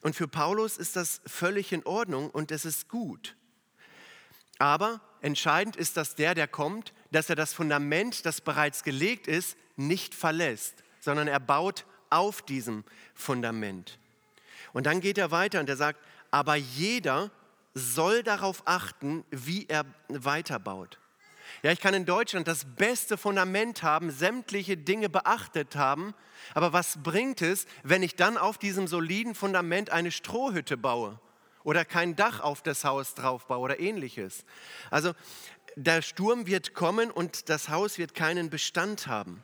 Und 0.00 0.14
für 0.14 0.28
Paulus 0.28 0.76
ist 0.76 0.94
das 0.94 1.22
völlig 1.26 1.72
in 1.72 1.84
Ordnung 1.84 2.30
und 2.30 2.52
es 2.52 2.64
ist 2.64 2.88
gut. 2.88 3.34
Aber 4.60 5.00
entscheidend 5.22 5.76
ist, 5.76 5.96
dass 5.96 6.14
der, 6.14 6.34
der 6.34 6.48
kommt, 6.48 6.92
dass 7.10 7.30
er 7.30 7.36
das 7.36 7.54
Fundament, 7.54 8.26
das 8.26 8.40
bereits 8.40 8.82
gelegt 8.82 9.26
ist, 9.26 9.56
nicht 9.76 10.14
verlässt, 10.14 10.82
sondern 11.00 11.28
er 11.28 11.40
baut 11.40 11.86
auf 12.10 12.42
diesem 12.42 12.84
Fundament. 13.14 13.98
Und 14.72 14.86
dann 14.86 15.00
geht 15.00 15.18
er 15.18 15.30
weiter 15.30 15.60
und 15.60 15.68
er 15.68 15.76
sagt, 15.76 16.00
aber 16.30 16.56
jeder 16.56 17.30
soll 17.74 18.22
darauf 18.22 18.62
achten, 18.66 19.24
wie 19.30 19.66
er 19.68 19.84
weiterbaut. 20.08 20.98
Ja, 21.62 21.70
ich 21.70 21.80
kann 21.80 21.94
in 21.94 22.06
Deutschland 22.06 22.48
das 22.48 22.64
beste 22.64 23.16
Fundament 23.16 23.82
haben, 23.82 24.10
sämtliche 24.10 24.76
Dinge 24.76 25.08
beachtet 25.08 25.76
haben, 25.76 26.14
aber 26.54 26.72
was 26.72 27.02
bringt 27.02 27.42
es, 27.42 27.66
wenn 27.82 28.02
ich 28.02 28.16
dann 28.16 28.36
auf 28.36 28.58
diesem 28.58 28.86
soliden 28.86 29.34
Fundament 29.34 29.90
eine 29.90 30.10
Strohhütte 30.10 30.76
baue? 30.76 31.20
Oder 31.64 31.84
kein 31.84 32.16
Dach 32.16 32.40
auf 32.40 32.62
das 32.62 32.84
Haus 32.84 33.14
drauf 33.14 33.46
baue 33.46 33.60
oder 33.60 33.80
ähnliches. 33.80 34.44
Also 34.90 35.12
der 35.76 36.02
Sturm 36.02 36.46
wird 36.46 36.74
kommen 36.74 37.10
und 37.10 37.48
das 37.48 37.68
Haus 37.68 37.98
wird 37.98 38.14
keinen 38.14 38.50
Bestand 38.50 39.06
haben. 39.06 39.42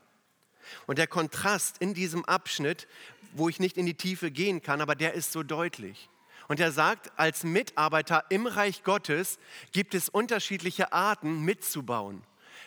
Und 0.87 0.99
der 0.99 1.07
Kontrast 1.07 1.79
in 1.79 1.95
diesem 1.95 2.25
Abschnitt, 2.25 2.87
wo 3.33 3.49
ich 3.49 3.61
nicht 3.61 3.77
in 3.77 3.87
die 3.87 3.95
Tiefe 3.95 4.31
gehen 4.31 4.63
kann, 4.63 4.81
aber 4.81 4.95
der 4.95 5.15
ist 5.15 5.33
so 5.33 5.43
deutlich. 5.43 6.11
Und 6.49 6.61
er 6.61 6.73
sagt, 6.73 7.13
als 7.19 7.45
Mitarbeiter 7.45 8.25
im 8.31 8.47
Reich 8.47 8.83
Gottes 8.83 9.39
gibt 9.73 9.95
es 9.95 10.09
unterschiedliche 10.09 10.93
Arten 10.93 11.45
mitzubauen. 11.45 12.23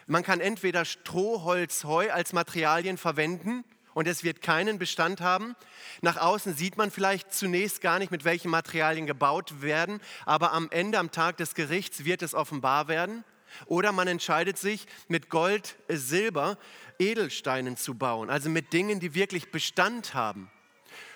Man 0.08 0.24
kann 0.24 0.40
entweder 0.40 0.86
Stroh, 0.86 1.44
Holz, 1.44 1.84
Heu 1.84 2.12
als 2.12 2.34
Materialien 2.34 2.98
verwenden 2.98 3.64
und 3.94 4.08
es 4.08 4.24
wird 4.24 4.42
keinen 4.42 4.80
Bestand 4.80 5.22
haben. 5.22 5.56
Nach 6.02 6.18
außen 6.18 6.56
sieht 6.56 6.78
man 6.78 6.92
vielleicht 6.92 7.34
zunächst 7.34 7.82
gar 7.82 8.00
nicht, 8.00 8.12
mit 8.12 8.24
welchen 8.24 8.50
Materialien 8.50 9.06
gebaut 9.06 9.62
werden, 9.62 10.00
aber 10.26 10.54
am 10.54 10.70
Ende, 10.72 11.00
am 11.00 11.12
Tag 11.12 11.38
des 11.38 11.56
Gerichts, 11.56 12.06
wird 12.06 12.22
es 12.22 12.34
offenbar 12.34 12.88
werden. 12.88 13.24
Oder 13.66 13.92
man 13.92 14.08
entscheidet 14.08 14.58
sich, 14.58 14.88
mit 15.08 15.30
Gold, 15.30 15.76
äh, 15.88 15.98
Silber, 15.98 16.58
Edelsteinen 17.00 17.76
zu 17.76 17.96
bauen, 17.96 18.30
also 18.30 18.50
mit 18.50 18.74
Dingen, 18.74 19.00
die 19.00 19.14
wirklich 19.14 19.52
Bestand 19.52 20.14
haben. 20.14 20.50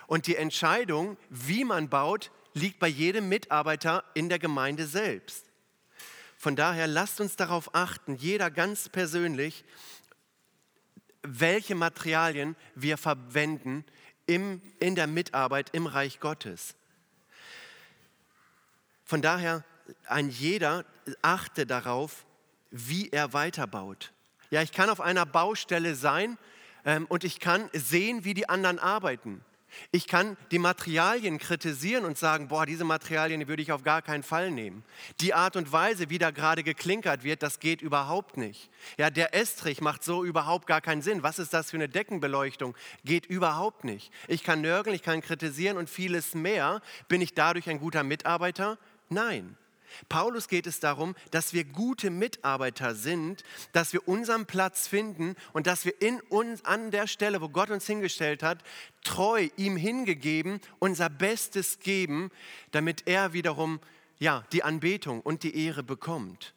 Und 0.08 0.28
die 0.28 0.36
Entscheidung, 0.36 1.18
wie 1.30 1.64
man 1.64 1.90
baut, 1.90 2.32
liegt 2.54 2.80
bei 2.80 2.88
jedem 2.88 3.30
Mitarbeiter 3.30 4.04
in 4.14 4.30
der 4.30 4.40
Gemeinde 4.40 4.86
selbst. 4.86 5.46
Von 6.38 6.56
daher 6.56 6.88
lasst 6.88 7.22
uns 7.22 7.36
darauf 7.36 7.74
achten, 7.74 8.16
jeder 8.16 8.52
ganz 8.52 8.90
persönlich, 8.90 9.64
welche 11.28 11.76
Materialien 11.76 12.56
wir 12.76 12.98
verwenden 12.98 13.86
im, 14.26 14.62
in 14.80 14.96
der 14.96 15.08
Mitarbeit 15.08 15.70
im 15.74 15.88
Reich 15.88 16.20
Gottes. 16.20 16.76
Von 19.04 19.22
daher, 19.22 19.64
ein 20.08 20.30
jeder 20.30 20.84
achte 21.22 21.66
darauf, 21.66 22.26
wie 22.72 23.10
er 23.10 23.34
weiterbaut. 23.34 24.12
Ja, 24.50 24.62
ich 24.62 24.72
kann 24.72 24.90
auf 24.90 25.00
einer 25.00 25.26
Baustelle 25.26 25.96
sein 25.96 26.38
ähm, 26.86 27.06
und 27.08 27.24
ich 27.24 27.40
kann 27.40 27.70
sehen, 27.74 28.26
wie 28.26 28.34
die 28.34 28.50
anderen 28.50 28.80
arbeiten. 28.80 29.44
Ich 29.92 30.08
kann 30.08 30.38
die 30.52 30.60
Materialien 30.60 31.38
kritisieren 31.38 32.06
und 32.06 32.18
sagen, 32.18 32.48
boah, 32.48 32.66
diese 32.66 32.84
Materialien 32.84 33.48
würde 33.48 33.62
ich 33.62 33.72
auf 33.72 33.84
gar 33.84 34.02
keinen 34.02 34.24
Fall 34.24 34.52
nehmen. 34.52 34.84
Die 35.20 35.34
Art 35.34 35.56
und 35.56 35.72
Weise, 35.72 36.10
wie 36.10 36.18
da 36.18 36.32
gerade 36.32 36.64
geklinkert 36.64 37.24
wird, 37.24 37.44
das 37.44 37.60
geht 37.60 37.82
überhaupt 37.82 38.38
nicht. 38.38 38.70
Ja, 38.98 39.10
der 39.10 39.34
Estrich 39.34 39.82
macht 39.82 40.04
so 40.04 40.24
überhaupt 40.24 40.68
gar 40.68 40.82
keinen 40.82 41.02
Sinn. 41.02 41.24
Was 41.24 41.40
ist 41.40 41.54
das 41.54 41.72
für 41.72 41.78
eine 41.78 41.90
Deckenbeleuchtung? 41.90 42.76
Geht 43.04 43.26
überhaupt 43.26 43.84
nicht. 43.84 44.12
Ich 44.28 44.44
kann 44.44 44.62
nörgeln, 44.62 44.96
ich 44.96 45.04
kann 45.04 45.22
kritisieren 45.22 45.78
und 45.78 45.90
vieles 45.90 46.36
mehr. 46.36 46.82
Bin 47.08 47.22
ich 47.22 47.34
dadurch 47.34 47.70
ein 47.70 47.80
guter 47.80 48.04
Mitarbeiter? 48.04 48.78
Nein. 49.10 49.58
Paulus 50.10 50.48
geht 50.48 50.68
es 50.68 50.80
darum, 50.80 51.16
dass 51.32 51.54
wir 51.54 51.64
gute 51.64 52.10
Mitarbeiter 52.10 52.96
sind, 52.96 53.44
dass 53.72 53.94
wir 53.94 54.08
unseren 54.08 54.46
Platz 54.46 54.88
finden 54.88 55.36
und 55.54 55.68
dass 55.68 55.86
wir 55.86 56.02
in 56.02 56.22
uns 56.22 56.64
an 56.66 56.92
der 56.92 57.08
Stelle, 57.08 57.42
wo 57.42 57.50
Gott 57.50 57.70
uns 57.70 57.86
hingestellt 57.86 58.44
hat, 58.44 58.64
treu 59.04 59.50
ihm 59.58 59.78
hingegeben, 59.78 60.60
unser 60.80 61.10
Bestes 61.10 61.80
geben, 61.80 62.32
damit 62.72 63.08
er 63.08 63.34
wiederum 63.34 63.80
ja, 64.18 64.46
die 64.52 64.64
Anbetung 64.64 65.22
und 65.22 65.44
die 65.44 65.66
Ehre 65.66 65.84
bekommt. 65.84 66.54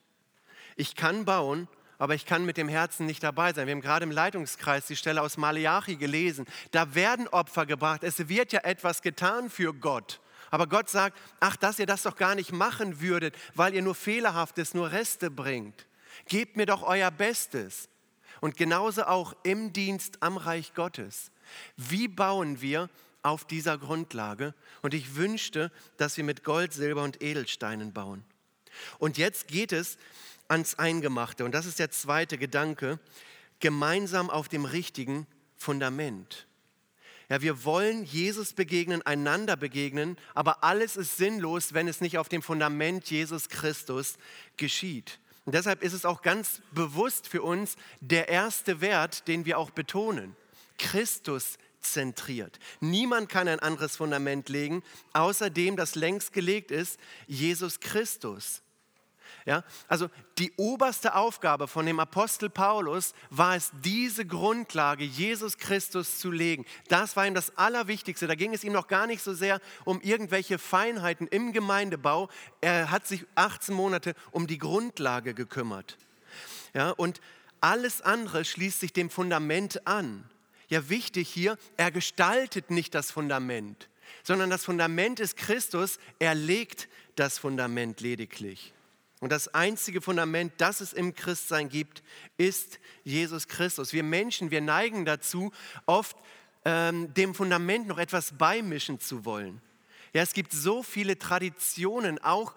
Ich 0.76 0.94
kann 0.94 1.24
bauen 1.24 1.68
aber 1.98 2.14
ich 2.14 2.26
kann 2.26 2.44
mit 2.44 2.56
dem 2.56 2.68
Herzen 2.68 3.06
nicht 3.06 3.22
dabei 3.22 3.52
sein. 3.52 3.66
Wir 3.66 3.74
haben 3.74 3.80
gerade 3.80 4.04
im 4.04 4.12
Leitungskreis 4.12 4.86
die 4.86 4.96
Stelle 4.96 5.20
aus 5.20 5.36
Maleachi 5.36 5.96
gelesen. 5.96 6.46
Da 6.70 6.94
werden 6.94 7.26
Opfer 7.28 7.66
gebracht. 7.66 8.04
Es 8.04 8.28
wird 8.28 8.52
ja 8.52 8.60
etwas 8.60 9.02
getan 9.02 9.50
für 9.50 9.74
Gott. 9.74 10.20
Aber 10.50 10.66
Gott 10.66 10.88
sagt, 10.88 11.18
ach, 11.40 11.56
dass 11.56 11.78
ihr 11.78 11.86
das 11.86 12.02
doch 12.02 12.16
gar 12.16 12.34
nicht 12.34 12.52
machen 12.52 13.00
würdet, 13.00 13.34
weil 13.54 13.74
ihr 13.74 13.82
nur 13.82 13.94
Fehlerhaftes, 13.94 14.74
nur 14.74 14.92
Reste 14.92 15.30
bringt. 15.30 15.86
Gebt 16.26 16.56
mir 16.56 16.66
doch 16.66 16.82
euer 16.82 17.10
Bestes. 17.10 17.88
Und 18.40 18.56
genauso 18.56 19.04
auch 19.04 19.34
im 19.42 19.72
Dienst 19.72 20.22
am 20.22 20.36
Reich 20.36 20.74
Gottes. 20.74 21.30
Wie 21.76 22.08
bauen 22.08 22.60
wir 22.60 22.88
auf 23.22 23.44
dieser 23.44 23.78
Grundlage? 23.78 24.54
Und 24.82 24.94
ich 24.94 25.16
wünschte, 25.16 25.72
dass 25.96 26.16
wir 26.16 26.24
mit 26.24 26.44
Gold, 26.44 26.72
Silber 26.72 27.02
und 27.02 27.22
Edelsteinen 27.22 27.92
bauen. 27.92 28.24
Und 28.98 29.18
jetzt 29.18 29.48
geht 29.48 29.72
es 29.72 29.98
ans 30.46 30.76
Eingemachte. 30.76 31.44
Und 31.44 31.52
das 31.52 31.66
ist 31.66 31.78
der 31.78 31.90
zweite 31.90 32.38
Gedanke, 32.38 32.98
gemeinsam 33.60 34.30
auf 34.30 34.48
dem 34.48 34.64
richtigen 34.64 35.26
Fundament. 35.56 36.47
Ja, 37.28 37.42
wir 37.42 37.64
wollen 37.64 38.04
Jesus 38.04 38.54
begegnen, 38.54 39.02
einander 39.02 39.56
begegnen, 39.56 40.16
aber 40.34 40.64
alles 40.64 40.96
ist 40.96 41.18
sinnlos, 41.18 41.74
wenn 41.74 41.86
es 41.86 42.00
nicht 42.00 42.16
auf 42.16 42.28
dem 42.28 42.40
Fundament 42.40 43.10
Jesus 43.10 43.50
Christus 43.50 44.16
geschieht. 44.56 45.18
Und 45.44 45.54
deshalb 45.54 45.82
ist 45.82 45.92
es 45.92 46.04
auch 46.04 46.22
ganz 46.22 46.62
bewusst 46.72 47.28
für 47.28 47.42
uns 47.42 47.76
der 48.00 48.28
erste 48.28 48.80
Wert, 48.80 49.28
den 49.28 49.44
wir 49.44 49.58
auch 49.58 49.70
betonen. 49.70 50.36
Christus 50.78 51.58
zentriert. 51.80 52.58
Niemand 52.80 53.28
kann 53.28 53.48
ein 53.48 53.60
anderes 53.60 53.96
Fundament 53.96 54.48
legen, 54.48 54.82
außer 55.12 55.50
dem, 55.50 55.76
das 55.76 55.94
längst 55.94 56.32
gelegt 56.32 56.70
ist, 56.70 56.98
Jesus 57.26 57.80
Christus. 57.80 58.62
Ja, 59.46 59.64
also 59.86 60.08
die 60.38 60.52
oberste 60.56 61.14
Aufgabe 61.14 61.68
von 61.68 61.86
dem 61.86 62.00
Apostel 62.00 62.50
Paulus 62.50 63.14
war 63.30 63.56
es, 63.56 63.70
diese 63.82 64.26
Grundlage, 64.26 65.04
Jesus 65.04 65.56
Christus 65.58 66.18
zu 66.18 66.30
legen. 66.30 66.66
Das 66.88 67.16
war 67.16 67.26
ihm 67.26 67.34
das 67.34 67.56
Allerwichtigste. 67.56 68.26
Da 68.26 68.34
ging 68.34 68.52
es 68.52 68.64
ihm 68.64 68.72
noch 68.72 68.88
gar 68.88 69.06
nicht 69.06 69.22
so 69.22 69.32
sehr 69.34 69.60
um 69.84 70.00
irgendwelche 70.00 70.58
Feinheiten 70.58 71.26
im 71.28 71.52
Gemeindebau. 71.52 72.28
Er 72.60 72.90
hat 72.90 73.06
sich 73.06 73.26
18 73.36 73.74
Monate 73.74 74.14
um 74.30 74.46
die 74.46 74.58
Grundlage 74.58 75.34
gekümmert. 75.34 75.96
Ja, 76.74 76.90
und 76.90 77.20
alles 77.60 78.02
andere 78.02 78.44
schließt 78.44 78.80
sich 78.80 78.92
dem 78.92 79.10
Fundament 79.10 79.86
an. 79.86 80.28
Ja, 80.68 80.88
wichtig 80.90 81.28
hier, 81.28 81.56
er 81.76 81.90
gestaltet 81.90 82.70
nicht 82.70 82.94
das 82.94 83.10
Fundament, 83.10 83.88
sondern 84.22 84.50
das 84.50 84.64
Fundament 84.64 85.18
ist 85.18 85.36
Christus. 85.36 85.98
Er 86.18 86.34
legt 86.34 86.88
das 87.16 87.38
Fundament 87.38 88.00
lediglich. 88.00 88.74
Und 89.20 89.30
das 89.30 89.48
einzige 89.52 90.00
Fundament, 90.00 90.52
das 90.58 90.80
es 90.80 90.92
im 90.92 91.14
Christsein 91.14 91.68
gibt, 91.68 92.02
ist 92.36 92.78
Jesus 93.02 93.48
Christus. 93.48 93.92
Wir 93.92 94.04
Menschen, 94.04 94.50
wir 94.50 94.60
neigen 94.60 95.04
dazu, 95.04 95.52
oft 95.86 96.16
ähm, 96.64 97.12
dem 97.14 97.34
Fundament 97.34 97.88
noch 97.88 97.98
etwas 97.98 98.36
beimischen 98.38 99.00
zu 99.00 99.24
wollen. 99.24 99.60
Ja, 100.12 100.22
es 100.22 100.32
gibt 100.32 100.52
so 100.52 100.82
viele 100.82 101.18
Traditionen, 101.18 102.18
auch 102.22 102.54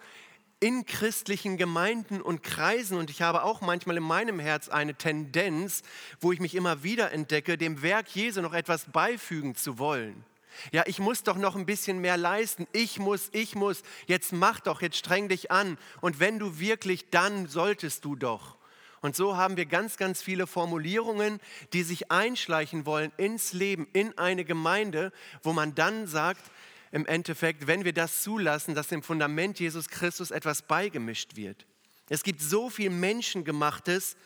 in 0.60 0.86
christlichen 0.86 1.56
Gemeinden 1.56 2.22
und 2.22 2.44
Kreisen. 2.44 2.96
Und 2.96 3.10
ich 3.10 3.20
habe 3.20 3.42
auch 3.42 3.60
manchmal 3.60 3.96
in 3.96 4.04
meinem 4.04 4.38
Herz 4.38 4.68
eine 4.68 4.94
Tendenz, 4.94 5.82
wo 6.20 6.30
ich 6.30 6.38
mich 6.38 6.54
immer 6.54 6.84
wieder 6.84 7.10
entdecke, 7.10 7.58
dem 7.58 7.82
Werk 7.82 8.14
Jesu 8.14 8.40
noch 8.40 8.54
etwas 8.54 8.84
beifügen 8.84 9.56
zu 9.56 9.78
wollen. 9.78 10.24
Ja, 10.70 10.84
ich 10.86 10.98
muss 10.98 11.22
doch 11.22 11.36
noch 11.36 11.56
ein 11.56 11.66
bisschen 11.66 12.00
mehr 12.00 12.16
leisten. 12.16 12.66
Ich 12.72 12.98
muss, 12.98 13.28
ich 13.32 13.54
muss. 13.54 13.82
Jetzt 14.06 14.32
mach 14.32 14.60
doch, 14.60 14.82
jetzt 14.82 14.96
streng 14.96 15.28
dich 15.28 15.50
an. 15.50 15.78
Und 16.00 16.20
wenn 16.20 16.38
du 16.38 16.58
wirklich, 16.58 17.10
dann 17.10 17.46
solltest 17.48 18.04
du 18.04 18.16
doch. 18.16 18.56
Und 19.00 19.16
so 19.16 19.36
haben 19.36 19.56
wir 19.56 19.66
ganz, 19.66 19.96
ganz 19.96 20.22
viele 20.22 20.46
Formulierungen, 20.46 21.40
die 21.72 21.82
sich 21.82 22.12
einschleichen 22.12 22.86
wollen 22.86 23.10
ins 23.16 23.52
Leben, 23.52 23.88
in 23.92 24.16
eine 24.16 24.44
Gemeinde, 24.44 25.12
wo 25.42 25.52
man 25.52 25.74
dann 25.74 26.06
sagt, 26.06 26.50
im 26.92 27.06
Endeffekt, 27.06 27.66
wenn 27.66 27.84
wir 27.84 27.92
das 27.92 28.22
zulassen, 28.22 28.74
dass 28.74 28.88
dem 28.88 29.02
Fundament 29.02 29.58
Jesus 29.58 29.88
Christus 29.88 30.30
etwas 30.30 30.62
beigemischt 30.62 31.36
wird. 31.36 31.66
Es 32.08 32.22
gibt 32.22 32.40
so 32.40 32.70
viel 32.70 32.90
Menschengemachtes, 32.90 34.16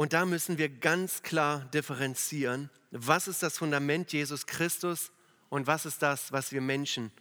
und 0.00 0.14
da 0.14 0.24
müssen 0.24 0.56
wir 0.56 0.70
ganz 0.70 1.22
klar 1.22 1.66
differenzieren, 1.74 2.70
was 2.90 3.28
ist 3.28 3.42
das 3.42 3.58
Fundament 3.58 4.14
Jesus 4.14 4.46
Christus 4.46 5.12
und 5.50 5.66
was 5.66 5.84
ist 5.84 6.00
das, 6.00 6.32
was 6.32 6.52
wir 6.52 6.62
Menschen 6.62 7.12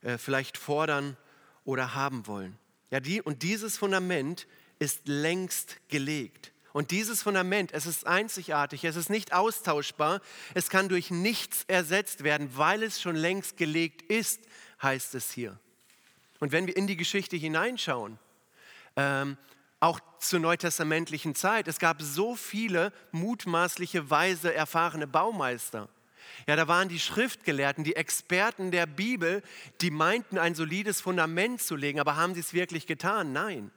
äh, 0.00 0.16
vielleicht 0.16 0.56
fordern 0.56 1.18
oder 1.66 1.94
haben 1.94 2.26
wollen. 2.26 2.58
Ja, 2.90 3.00
die, 3.00 3.20
und 3.20 3.42
dieses 3.42 3.76
Fundament 3.76 4.46
ist 4.78 5.06
längst 5.08 5.76
gelegt. 5.88 6.52
Und 6.72 6.90
dieses 6.90 7.22
Fundament, 7.22 7.70
es 7.72 7.84
ist 7.84 8.06
einzigartig, 8.06 8.84
es 8.84 8.96
ist 8.96 9.10
nicht 9.10 9.34
austauschbar, 9.34 10.22
es 10.54 10.70
kann 10.70 10.88
durch 10.88 11.10
nichts 11.10 11.64
ersetzt 11.66 12.24
werden, 12.24 12.56
weil 12.56 12.82
es 12.82 12.98
schon 12.98 13.14
längst 13.14 13.58
gelegt 13.58 14.10
ist, 14.10 14.40
heißt 14.80 15.14
es 15.16 15.30
hier. 15.32 15.60
Und 16.40 16.50
wenn 16.50 16.66
wir 16.66 16.78
in 16.78 16.86
die 16.86 16.96
Geschichte 16.96 17.36
hineinschauen, 17.36 18.18
ähm, 18.96 19.36
auch 19.80 20.00
zur 20.22 20.40
neutestamentlichen 20.40 21.34
Zeit. 21.34 21.68
Es 21.68 21.78
gab 21.78 22.00
so 22.02 22.34
viele 22.34 22.92
mutmaßliche, 23.10 24.10
weise, 24.10 24.54
erfahrene 24.54 25.06
Baumeister. 25.06 25.88
Ja, 26.46 26.56
da 26.56 26.66
waren 26.68 26.88
die 26.88 27.00
Schriftgelehrten, 27.00 27.84
die 27.84 27.96
Experten 27.96 28.70
der 28.70 28.86
Bibel, 28.86 29.42
die 29.80 29.90
meinten, 29.90 30.38
ein 30.38 30.54
solides 30.54 31.00
Fundament 31.00 31.60
zu 31.60 31.76
legen, 31.76 32.00
aber 32.00 32.16
haben 32.16 32.34
sie 32.34 32.40
es 32.40 32.52
wirklich 32.54 32.86
getan? 32.86 33.32
Nein. 33.32 33.70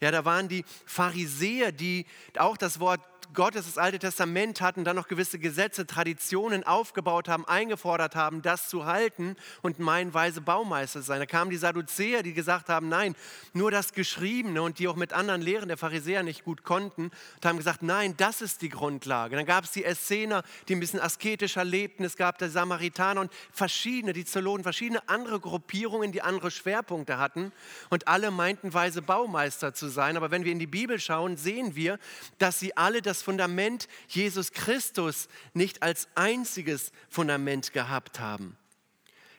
Ja, 0.00 0.10
da 0.10 0.24
waren 0.24 0.48
die 0.48 0.64
Pharisäer, 0.84 1.72
die 1.72 2.06
auch 2.36 2.56
das 2.56 2.80
Wort 2.80 3.00
Gottes, 3.34 3.66
das 3.66 3.78
Alte 3.78 3.98
Testament 3.98 4.60
hatten, 4.60 4.84
dann 4.84 4.96
noch 4.96 5.08
gewisse 5.08 5.38
Gesetze, 5.38 5.86
Traditionen 5.86 6.64
aufgebaut 6.64 7.28
haben, 7.28 7.46
eingefordert 7.46 8.16
haben, 8.16 8.42
das 8.42 8.68
zu 8.68 8.86
halten 8.86 9.36
und 9.62 9.78
meinen 9.78 10.12
weise 10.12 10.40
Baumeister 10.40 11.02
sein. 11.02 11.20
Da 11.20 11.26
kamen 11.26 11.50
die 11.50 11.56
Sadduzäer, 11.56 12.22
die 12.22 12.34
gesagt 12.34 12.68
haben, 12.68 12.88
nein, 12.88 13.14
nur 13.52 13.70
das 13.70 13.92
Geschriebene 13.92 14.62
und 14.62 14.78
die 14.78 14.88
auch 14.88 14.96
mit 14.96 15.12
anderen 15.12 15.42
Lehren 15.42 15.68
der 15.68 15.76
Pharisäer 15.76 16.22
nicht 16.22 16.44
gut 16.44 16.64
konnten 16.64 17.04
und 17.04 17.46
haben 17.46 17.56
gesagt, 17.56 17.82
nein, 17.82 18.14
das 18.16 18.42
ist 18.42 18.62
die 18.62 18.68
Grundlage. 18.68 19.36
Dann 19.36 19.46
gab 19.46 19.64
es 19.64 19.70
die 19.70 19.84
Essener, 19.84 20.42
die 20.68 20.74
ein 20.74 20.80
bisschen 20.80 21.00
asketischer 21.00 21.64
lebten, 21.64 22.04
es 22.04 22.16
gab 22.16 22.38
die 22.38 22.48
Samaritaner 22.48 23.20
und 23.20 23.32
verschiedene, 23.52 24.12
die 24.12 24.24
Zeloten, 24.24 24.62
verschiedene 24.62 25.08
andere 25.08 25.40
Gruppierungen, 25.40 26.12
die 26.12 26.22
andere 26.22 26.50
Schwerpunkte 26.50 27.18
hatten 27.18 27.52
und 27.88 28.08
alle 28.08 28.30
meinten 28.30 28.74
weise 28.74 29.02
Baumeister 29.02 29.72
zu 29.74 29.88
sein. 29.88 30.16
Aber 30.16 30.30
wenn 30.30 30.44
wir 30.44 30.52
in 30.52 30.58
die 30.58 30.66
Bibel 30.66 30.98
schauen, 30.98 31.36
sehen 31.36 31.76
wir, 31.76 31.98
dass 32.38 32.58
sie 32.58 32.76
alle 32.76 33.02
das 33.02 33.19
Fundament 33.22 33.88
Jesus 34.08 34.52
Christus 34.52 35.28
nicht 35.54 35.82
als 35.82 36.08
einziges 36.14 36.92
Fundament 37.08 37.72
gehabt 37.72 38.20
haben. 38.20 38.56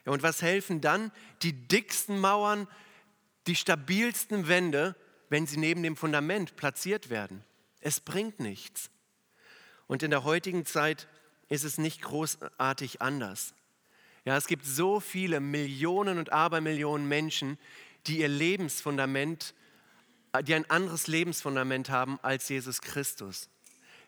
Ja, 0.04 0.12
und 0.12 0.22
was 0.22 0.42
helfen 0.42 0.80
dann 0.80 1.12
die 1.42 1.52
dicksten 1.52 2.18
Mauern, 2.18 2.66
die 3.46 3.56
stabilsten 3.56 4.48
Wände, 4.48 4.96
wenn 5.28 5.46
sie 5.46 5.58
neben 5.58 5.82
dem 5.82 5.96
Fundament 5.96 6.56
platziert 6.56 7.10
werden? 7.10 7.44
Es 7.80 8.00
bringt 8.00 8.40
nichts. 8.40 8.90
Und 9.86 10.02
in 10.02 10.10
der 10.10 10.24
heutigen 10.24 10.64
Zeit 10.64 11.08
ist 11.48 11.64
es 11.64 11.78
nicht 11.78 12.02
großartig 12.02 13.02
anders. 13.02 13.54
Ja, 14.24 14.36
es 14.36 14.46
gibt 14.46 14.64
so 14.64 15.00
viele 15.00 15.40
Millionen 15.40 16.18
und 16.18 16.32
Abermillionen 16.32 17.08
Menschen, 17.08 17.58
die 18.06 18.20
ihr 18.20 18.28
Lebensfundament, 18.28 19.54
die 20.44 20.54
ein 20.54 20.68
anderes 20.70 21.08
Lebensfundament 21.08 21.90
haben 21.90 22.18
als 22.22 22.48
Jesus 22.48 22.80
Christus. 22.80 23.48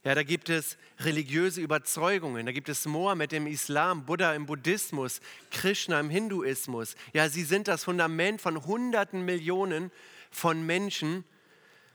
Ja, 0.05 0.15
da 0.15 0.23
gibt 0.23 0.51
es 0.51 0.77
religiöse 1.01 1.63
Überzeugungen, 1.63 2.45
da 2.45 2.53
gibt 2.53 2.69
es 2.69 2.85
Mohammed 2.85 3.33
im 3.33 3.47
Islam, 3.47 4.05
Buddha 4.05 4.35
im 4.35 4.45
Buddhismus, 4.45 5.21
Krishna 5.51 5.99
im 5.99 6.11
Hinduismus. 6.11 6.95
Ja, 7.15 7.31
sie 7.31 7.43
sind 7.43 7.69
das 7.69 7.85
Fundament 7.85 8.43
von 8.43 8.67
hunderten 8.67 9.25
Millionen 9.25 9.91
von 10.31 10.67
Menschen, 10.67 11.25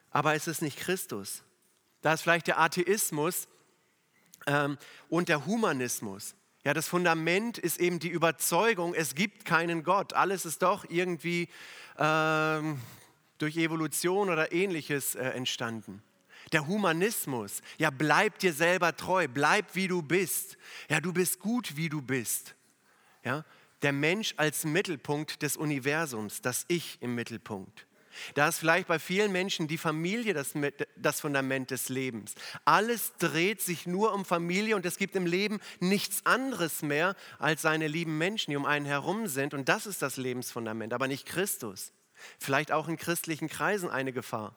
aber 0.09 0.33
es 0.33 0.47
ist 0.47 0.63
nicht 0.63 0.79
Christus. 0.79 1.43
Da 2.01 2.13
ist 2.13 2.21
vielleicht 2.21 2.47
der 2.47 2.59
Atheismus 2.59 3.47
ähm, 4.47 4.79
und 5.09 5.29
der 5.29 5.45
Humanismus. 5.45 6.33
Ja, 6.65 6.73
das 6.73 6.87
Fundament 6.87 7.59
ist 7.59 7.79
eben 7.79 7.99
die 7.99 8.09
Überzeugung, 8.09 8.95
es 8.95 9.13
gibt 9.13 9.45
keinen 9.45 9.83
Gott. 9.83 10.13
Alles 10.13 10.45
ist 10.45 10.63
doch 10.63 10.83
irgendwie 10.89 11.47
ähm, 11.99 12.81
durch 13.37 13.55
Evolution 13.55 14.31
oder 14.31 14.51
ähnliches 14.51 15.13
äh, 15.13 15.25
entstanden. 15.29 16.01
Der 16.51 16.67
Humanismus, 16.67 17.61
ja, 17.77 17.89
bleib 17.89 18.39
dir 18.39 18.53
selber 18.53 18.95
treu, 18.95 19.27
bleib 19.27 19.75
wie 19.75 19.87
du 19.87 20.01
bist. 20.01 20.57
Ja, 20.89 20.99
du 20.99 21.13
bist 21.13 21.39
gut, 21.39 21.75
wie 21.75 21.89
du 21.89 22.01
bist. 22.01 22.55
Ja, 23.23 23.45
der 23.81 23.93
Mensch 23.93 24.33
als 24.37 24.65
Mittelpunkt 24.65 25.41
des 25.41 25.57
Universums, 25.57 26.41
das 26.41 26.65
Ich 26.67 26.97
im 27.01 27.15
Mittelpunkt. 27.15 27.85
Da 28.33 28.47
ist 28.47 28.59
vielleicht 28.59 28.87
bei 28.87 28.99
vielen 28.99 29.31
Menschen 29.31 29.67
die 29.67 29.77
Familie 29.77 30.33
das, 30.33 30.53
das, 30.97 31.21
Fundament 31.21 31.71
des 31.71 31.89
Lebens. 31.89 32.35
Alles 32.65 33.13
dreht 33.17 33.61
sich 33.61 33.87
nur 33.87 34.13
um 34.13 34.25
Familie 34.25 34.75
und 34.75 34.85
es 34.85 34.97
gibt 34.97 35.15
im 35.15 35.25
Leben 35.25 35.59
nichts 35.79 36.25
anderes 36.25 36.81
mehr 36.81 37.15
als 37.37 37.61
seine 37.61 37.87
lieben 37.87 38.17
Menschen, 38.17 38.51
die 38.51 38.57
um 38.57 38.65
einen 38.65 38.85
herum 38.85 39.27
sind. 39.27 39.53
Und 39.53 39.69
das 39.69 39.85
ist 39.85 40.01
das 40.01 40.17
Lebensfundament, 40.17 40.93
aber 40.93 41.07
nicht 41.07 41.25
Christus. 41.25 41.93
Vielleicht 42.37 42.71
auch 42.71 42.87
in 42.87 42.97
christlichen 42.97 43.47
Kreisen 43.47 43.89
eine 43.89 44.11
Gefahr. 44.11 44.55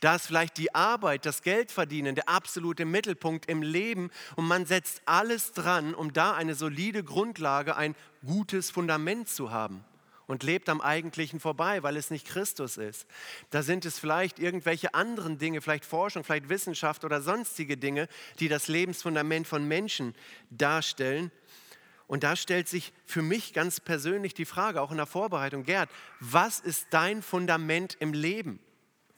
Da 0.00 0.16
ist 0.16 0.26
vielleicht 0.26 0.56
die 0.58 0.74
Arbeit, 0.74 1.26
das 1.26 1.42
Geldverdienen 1.42 2.14
der 2.14 2.28
absolute 2.28 2.84
Mittelpunkt 2.84 3.46
im 3.48 3.62
Leben 3.62 4.10
und 4.36 4.46
man 4.46 4.66
setzt 4.66 5.02
alles 5.04 5.52
dran, 5.52 5.94
um 5.94 6.12
da 6.12 6.34
eine 6.34 6.54
solide 6.54 7.04
Grundlage, 7.04 7.76
ein 7.76 7.94
gutes 8.24 8.70
Fundament 8.70 9.28
zu 9.28 9.50
haben 9.50 9.84
und 10.30 10.44
lebt 10.44 10.68
am 10.68 10.80
Eigentlichen 10.80 11.40
vorbei, 11.40 11.82
weil 11.82 11.96
es 11.96 12.10
nicht 12.10 12.26
Christus 12.26 12.76
ist. 12.76 13.06
Da 13.50 13.62
sind 13.62 13.84
es 13.84 13.98
vielleicht 13.98 14.38
irgendwelche 14.38 14.94
anderen 14.94 15.38
Dinge, 15.38 15.60
vielleicht 15.60 15.84
Forschung, 15.84 16.22
vielleicht 16.22 16.48
Wissenschaft 16.48 17.04
oder 17.04 17.20
sonstige 17.20 17.76
Dinge, 17.76 18.08
die 18.38 18.48
das 18.48 18.68
Lebensfundament 18.68 19.48
von 19.48 19.66
Menschen 19.66 20.14
darstellen. 20.50 21.32
Und 22.06 22.22
da 22.22 22.36
stellt 22.36 22.68
sich 22.68 22.92
für 23.06 23.22
mich 23.22 23.52
ganz 23.52 23.80
persönlich 23.80 24.32
die 24.32 24.44
Frage, 24.44 24.80
auch 24.80 24.92
in 24.92 24.98
der 24.98 25.06
Vorbereitung, 25.06 25.64
Gerd, 25.64 25.90
was 26.20 26.60
ist 26.60 26.86
dein 26.90 27.22
Fundament 27.22 27.96
im 27.98 28.12
Leben? 28.12 28.60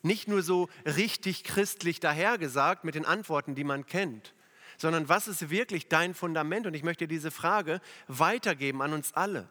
Nicht 0.03 0.29
nur 0.29 0.43
so 0.43 0.69
richtig 0.85 1.45
christlich 1.45 2.01
dahergesagt 2.01 2.85
mit 2.85 2.95
den 2.95 3.05
Antworten, 3.05 3.55
die 3.55 3.65
man 3.65 3.87
kennt, 3.87 4.35
sondern 4.77 5.09
was 5.09 5.29
ist 5.29 5.51
wirklich 5.51 5.88
dein 5.88 6.15
Fundament? 6.15 6.67
Und 6.67 6.75
ich 6.75 6.83
möchte 6.83 7.07
diese 7.07 7.31
Frage 7.31 7.81
weitergeben 8.09 8.83
an 8.83 8.93
uns 8.93 9.12
alle 9.15 9.49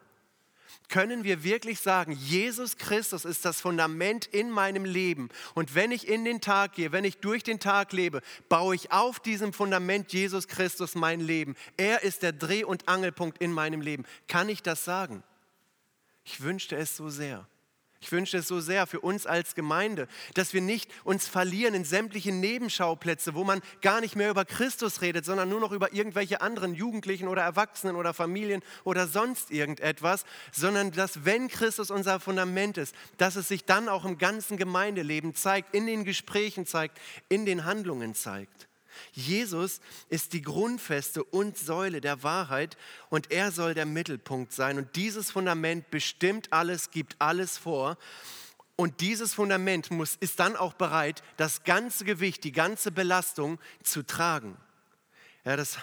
können 0.89 1.23
wir 1.23 1.43
wirklich 1.43 1.79
sagen, 1.79 2.11
Jesus 2.11 2.77
Christus 2.77 3.25
ist 3.25 3.45
das 3.45 3.61
Fundament 3.61 4.25
in 4.27 4.49
meinem 4.51 4.85
Leben. 4.85 5.29
Und 5.53 5.75
wenn 5.75 5.91
ich 5.91 6.07
in 6.07 6.25
den 6.25 6.41
Tag 6.41 6.73
gehe, 6.73 6.91
wenn 6.91 7.05
ich 7.05 7.17
durch 7.17 7.43
den 7.43 7.59
Tag 7.59 7.93
lebe, 7.93 8.21
baue 8.49 8.75
ich 8.75 8.91
auf 8.91 9.19
diesem 9.19 9.53
Fundament 9.53 10.11
Jesus 10.13 10.47
Christus 10.47 10.95
mein 10.95 11.19
Leben. 11.19 11.55
Er 11.77 12.03
ist 12.03 12.23
der 12.23 12.33
Dreh- 12.33 12.63
und 12.63 12.87
Angelpunkt 12.87 13.41
in 13.41 13.51
meinem 13.51 13.81
Leben. 13.81 14.05
Kann 14.27 14.49
ich 14.49 14.61
das 14.61 14.85
sagen? 14.85 15.23
Ich 16.23 16.41
wünschte 16.41 16.75
es 16.75 16.95
so 16.97 17.09
sehr. 17.09 17.47
Ich 18.03 18.11
wünsche 18.11 18.37
es 18.37 18.47
so 18.47 18.59
sehr 18.59 18.87
für 18.87 18.99
uns 18.99 19.27
als 19.27 19.53
Gemeinde, 19.53 20.07
dass 20.33 20.55
wir 20.55 20.61
nicht 20.61 20.89
uns 21.03 21.27
verlieren 21.27 21.75
in 21.75 21.85
sämtliche 21.85 22.31
Nebenschauplätze, 22.31 23.35
wo 23.35 23.43
man 23.43 23.61
gar 23.81 24.01
nicht 24.01 24.15
mehr 24.15 24.31
über 24.31 24.43
Christus 24.43 25.01
redet, 25.01 25.23
sondern 25.23 25.49
nur 25.49 25.59
noch 25.59 25.71
über 25.71 25.93
irgendwelche 25.93 26.41
anderen 26.41 26.73
Jugendlichen 26.73 27.27
oder 27.27 27.43
Erwachsenen 27.43 27.95
oder 27.95 28.15
Familien 28.15 28.63
oder 28.85 29.05
sonst 29.05 29.51
irgendetwas, 29.51 30.25
sondern 30.51 30.91
dass, 30.91 31.25
wenn 31.25 31.47
Christus 31.47 31.91
unser 31.91 32.19
Fundament 32.19 32.79
ist, 32.79 32.95
dass 33.17 33.35
es 33.35 33.47
sich 33.47 33.65
dann 33.65 33.87
auch 33.87 34.03
im 34.03 34.17
ganzen 34.17 34.57
Gemeindeleben 34.57 35.35
zeigt, 35.35 35.75
in 35.75 35.85
den 35.85 36.03
Gesprächen 36.03 36.65
zeigt, 36.65 36.99
in 37.29 37.45
den 37.45 37.65
Handlungen 37.65 38.15
zeigt. 38.15 38.67
Jesus 39.11 39.81
ist 40.09 40.33
die 40.33 40.41
Grundfeste 40.41 41.23
und 41.23 41.57
Säule 41.57 42.01
der 42.01 42.23
Wahrheit 42.23 42.77
und 43.09 43.31
er 43.31 43.51
soll 43.51 43.73
der 43.73 43.85
Mittelpunkt 43.85 44.53
sein. 44.53 44.77
Und 44.77 44.95
dieses 44.95 45.31
Fundament 45.31 45.89
bestimmt 45.91 46.51
alles, 46.51 46.91
gibt 46.91 47.15
alles 47.19 47.57
vor. 47.57 47.97
Und 48.75 49.01
dieses 49.01 49.33
Fundament 49.33 49.91
muss, 49.91 50.15
ist 50.15 50.39
dann 50.39 50.55
auch 50.55 50.73
bereit, 50.73 51.21
das 51.37 51.63
ganze 51.63 52.05
Gewicht, 52.05 52.43
die 52.43 52.51
ganze 52.51 52.91
Belastung 52.91 53.59
zu 53.83 54.03
tragen. 54.03 54.57
Ja, 55.45 55.55
das, 55.55 55.77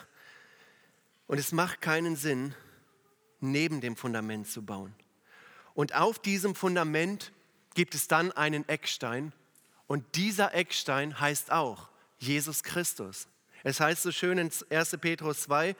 und 1.27 1.39
es 1.39 1.53
macht 1.53 1.81
keinen 1.81 2.17
Sinn, 2.17 2.55
neben 3.41 3.81
dem 3.81 3.97
Fundament 3.97 4.49
zu 4.49 4.65
bauen. 4.65 4.95
Und 5.75 5.95
auf 5.95 6.19
diesem 6.19 6.55
Fundament 6.55 7.33
gibt 7.75 7.95
es 7.95 8.09
dann 8.09 8.33
einen 8.33 8.69
Eckstein. 8.69 9.33
Und 9.87 10.17
dieser 10.17 10.55
Eckstein 10.55 11.21
heißt 11.21 11.53
auch 11.53 11.89
Jesus 12.19 12.63
Christus. 12.63 13.29
Es 13.65 13.81
heißt 13.81 14.03
so 14.03 14.13
schön 14.13 14.39
in 14.39 14.51
1. 14.71 14.97
Petrus 15.01 15.43
2, 15.43 15.75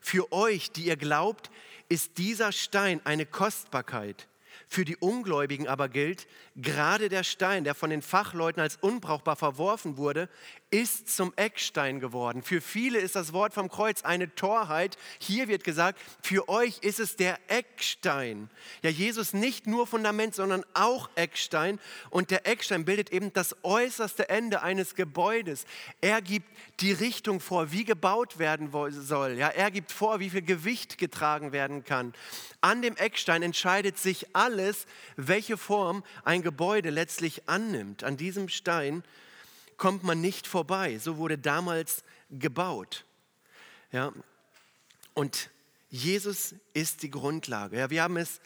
für 0.00 0.32
euch, 0.32 0.70
die 0.70 0.86
ihr 0.86 0.96
glaubt, 0.96 1.50
ist 1.88 2.18
dieser 2.18 2.52
Stein 2.52 3.00
eine 3.04 3.26
Kostbarkeit. 3.26 4.28
Für 4.68 4.84
die 4.84 4.96
Ungläubigen 4.96 5.68
aber 5.68 5.88
gilt, 5.88 6.26
gerade 6.56 7.08
der 7.08 7.24
Stein, 7.24 7.64
der 7.64 7.74
von 7.74 7.90
den 7.90 8.02
Fachleuten 8.02 8.60
als 8.60 8.76
unbrauchbar 8.76 9.36
verworfen 9.36 9.96
wurde, 9.96 10.28
ist 10.74 11.08
zum 11.08 11.32
Eckstein 11.36 12.00
geworden. 12.00 12.42
Für 12.42 12.60
viele 12.60 12.98
ist 12.98 13.14
das 13.14 13.32
Wort 13.32 13.54
vom 13.54 13.68
Kreuz 13.68 14.02
eine 14.02 14.34
Torheit. 14.34 14.98
Hier 15.20 15.46
wird 15.46 15.62
gesagt, 15.62 16.00
für 16.20 16.48
euch 16.48 16.78
ist 16.80 16.98
es 16.98 17.14
der 17.14 17.38
Eckstein. 17.46 18.50
Ja, 18.82 18.90
Jesus 18.90 19.34
nicht 19.34 19.68
nur 19.68 19.86
Fundament, 19.86 20.34
sondern 20.34 20.64
auch 20.74 21.08
Eckstein. 21.14 21.78
Und 22.10 22.32
der 22.32 22.48
Eckstein 22.48 22.84
bildet 22.84 23.10
eben 23.10 23.32
das 23.32 23.54
äußerste 23.62 24.28
Ende 24.28 24.62
eines 24.62 24.96
Gebäudes. 24.96 25.64
Er 26.00 26.20
gibt 26.20 26.48
die 26.80 26.90
Richtung 26.90 27.38
vor, 27.38 27.70
wie 27.70 27.84
gebaut 27.84 28.40
werden 28.40 28.72
soll. 28.90 29.34
Ja, 29.34 29.50
er 29.50 29.70
gibt 29.70 29.92
vor, 29.92 30.18
wie 30.18 30.30
viel 30.30 30.42
Gewicht 30.42 30.98
getragen 30.98 31.52
werden 31.52 31.84
kann. 31.84 32.14
An 32.60 32.82
dem 32.82 32.96
Eckstein 32.96 33.44
entscheidet 33.44 33.96
sich 33.96 34.34
alles, 34.34 34.86
welche 35.14 35.56
Form 35.56 36.02
ein 36.24 36.42
Gebäude 36.42 36.90
letztlich 36.90 37.48
annimmt. 37.48 38.02
An 38.02 38.16
diesem 38.16 38.48
Stein 38.48 39.04
kommt 39.76 40.04
man 40.04 40.20
nicht 40.20 40.46
vorbei. 40.46 40.98
So 40.98 41.16
wurde 41.16 41.38
damals 41.38 42.02
gebaut. 42.30 43.04
Ja? 43.92 44.12
Und 45.14 45.50
Jesus 45.90 46.54
ist 46.72 47.02
die 47.02 47.10
Grundlage. 47.10 47.78
Ja, 47.78 47.90
wir 47.90 48.02
haben 48.02 48.16
es 48.16 48.40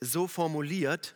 so 0.00 0.26
formuliert. 0.26 1.14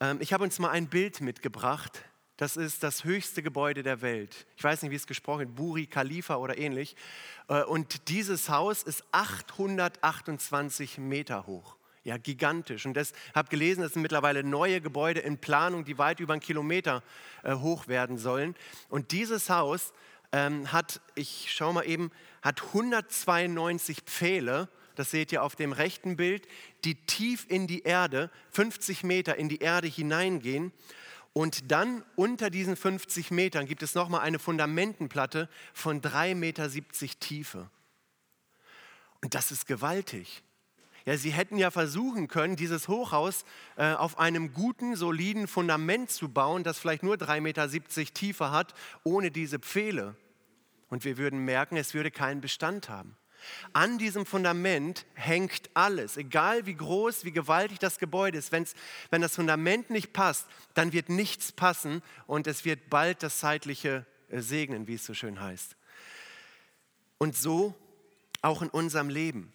Ähm, 0.00 0.18
ich 0.20 0.32
habe 0.32 0.44
uns 0.44 0.58
mal 0.58 0.70
ein 0.70 0.86
Bild 0.86 1.20
mitgebracht. 1.20 2.04
Das 2.36 2.56
ist 2.56 2.82
das 2.82 3.04
höchste 3.04 3.42
Gebäude 3.42 3.82
der 3.82 4.00
Welt. 4.00 4.46
Ich 4.56 4.64
weiß 4.64 4.82
nicht, 4.82 4.92
wie 4.92 4.96
es 4.96 5.06
gesprochen 5.06 5.40
wird, 5.40 5.54
Buri 5.56 5.86
Khalifa 5.86 6.36
oder 6.36 6.56
ähnlich. 6.56 6.96
Äh, 7.48 7.64
und 7.64 8.08
dieses 8.08 8.48
Haus 8.48 8.82
ist 8.82 9.04
828 9.12 10.98
Meter 10.98 11.46
hoch. 11.46 11.76
Ja, 12.02 12.16
gigantisch. 12.16 12.86
Und 12.86 12.96
ich 12.96 13.12
habe 13.34 13.48
gelesen, 13.50 13.82
es 13.82 13.92
sind 13.92 14.02
mittlerweile 14.02 14.42
neue 14.42 14.80
Gebäude 14.80 15.20
in 15.20 15.38
Planung, 15.38 15.84
die 15.84 15.98
weit 15.98 16.18
über 16.20 16.32
einen 16.32 16.40
Kilometer 16.40 17.02
äh, 17.42 17.54
hoch 17.54 17.88
werden 17.88 18.16
sollen. 18.16 18.56
Und 18.88 19.12
dieses 19.12 19.50
Haus 19.50 19.92
ähm, 20.32 20.72
hat, 20.72 21.02
ich 21.14 21.52
schaue 21.52 21.74
mal 21.74 21.86
eben, 21.86 22.10
hat 22.40 22.62
192 22.62 24.02
Pfähle, 24.06 24.68
das 24.94 25.10
seht 25.10 25.30
ihr 25.32 25.42
auf 25.42 25.56
dem 25.56 25.72
rechten 25.72 26.16
Bild, 26.16 26.46
die 26.84 26.94
tief 26.94 27.46
in 27.48 27.66
die 27.66 27.82
Erde, 27.82 28.30
50 28.50 29.02
Meter 29.02 29.36
in 29.36 29.48
die 29.48 29.58
Erde 29.58 29.86
hineingehen. 29.86 30.72
Und 31.32 31.70
dann 31.70 32.02
unter 32.16 32.50
diesen 32.50 32.76
50 32.76 33.30
Metern 33.30 33.66
gibt 33.66 33.82
es 33.82 33.94
nochmal 33.94 34.22
eine 34.22 34.38
Fundamentenplatte 34.38 35.48
von 35.74 36.00
3,70 36.00 36.34
Meter 36.34 36.68
Tiefe. 37.20 37.70
Und 39.22 39.34
das 39.34 39.52
ist 39.52 39.66
gewaltig. 39.66 40.42
Ja, 41.06 41.16
sie 41.16 41.30
hätten 41.30 41.56
ja 41.56 41.70
versuchen 41.70 42.28
können, 42.28 42.56
dieses 42.56 42.88
Hochhaus 42.88 43.44
äh, 43.76 43.92
auf 43.92 44.18
einem 44.18 44.52
guten, 44.52 44.96
soliden 44.96 45.48
Fundament 45.48 46.10
zu 46.10 46.28
bauen, 46.28 46.62
das 46.62 46.78
vielleicht 46.78 47.02
nur 47.02 47.16
3,70 47.16 47.40
Meter 47.40 47.68
Tiefe 48.14 48.50
hat, 48.50 48.74
ohne 49.02 49.30
diese 49.30 49.58
Pfähle. 49.58 50.14
Und 50.88 51.04
wir 51.04 51.18
würden 51.18 51.44
merken, 51.44 51.76
es 51.76 51.94
würde 51.94 52.10
keinen 52.10 52.40
Bestand 52.40 52.88
haben. 52.88 53.16
An 53.72 53.98
diesem 53.98 54.26
Fundament 54.26 55.06
hängt 55.14 55.70
alles, 55.74 56.16
egal 56.16 56.66
wie 56.66 56.74
groß, 56.74 57.24
wie 57.24 57.32
gewaltig 57.32 57.78
das 57.78 57.98
Gebäude 57.98 58.38
ist. 58.38 58.52
Wenn's, 58.52 58.74
wenn 59.10 59.22
das 59.22 59.36
Fundament 59.36 59.90
nicht 59.90 60.12
passt, 60.12 60.46
dann 60.74 60.92
wird 60.92 61.08
nichts 61.08 61.52
passen 61.52 62.02
und 62.26 62.46
es 62.46 62.64
wird 62.64 62.90
bald 62.90 63.22
das 63.22 63.38
Zeitliche 63.38 64.04
äh, 64.28 64.40
segnen, 64.40 64.86
wie 64.86 64.94
es 64.94 65.06
so 65.06 65.14
schön 65.14 65.40
heißt. 65.40 65.76
Und 67.18 67.36
so 67.36 67.74
auch 68.42 68.62
in 68.62 68.68
unserem 68.68 69.08
Leben. 69.08 69.52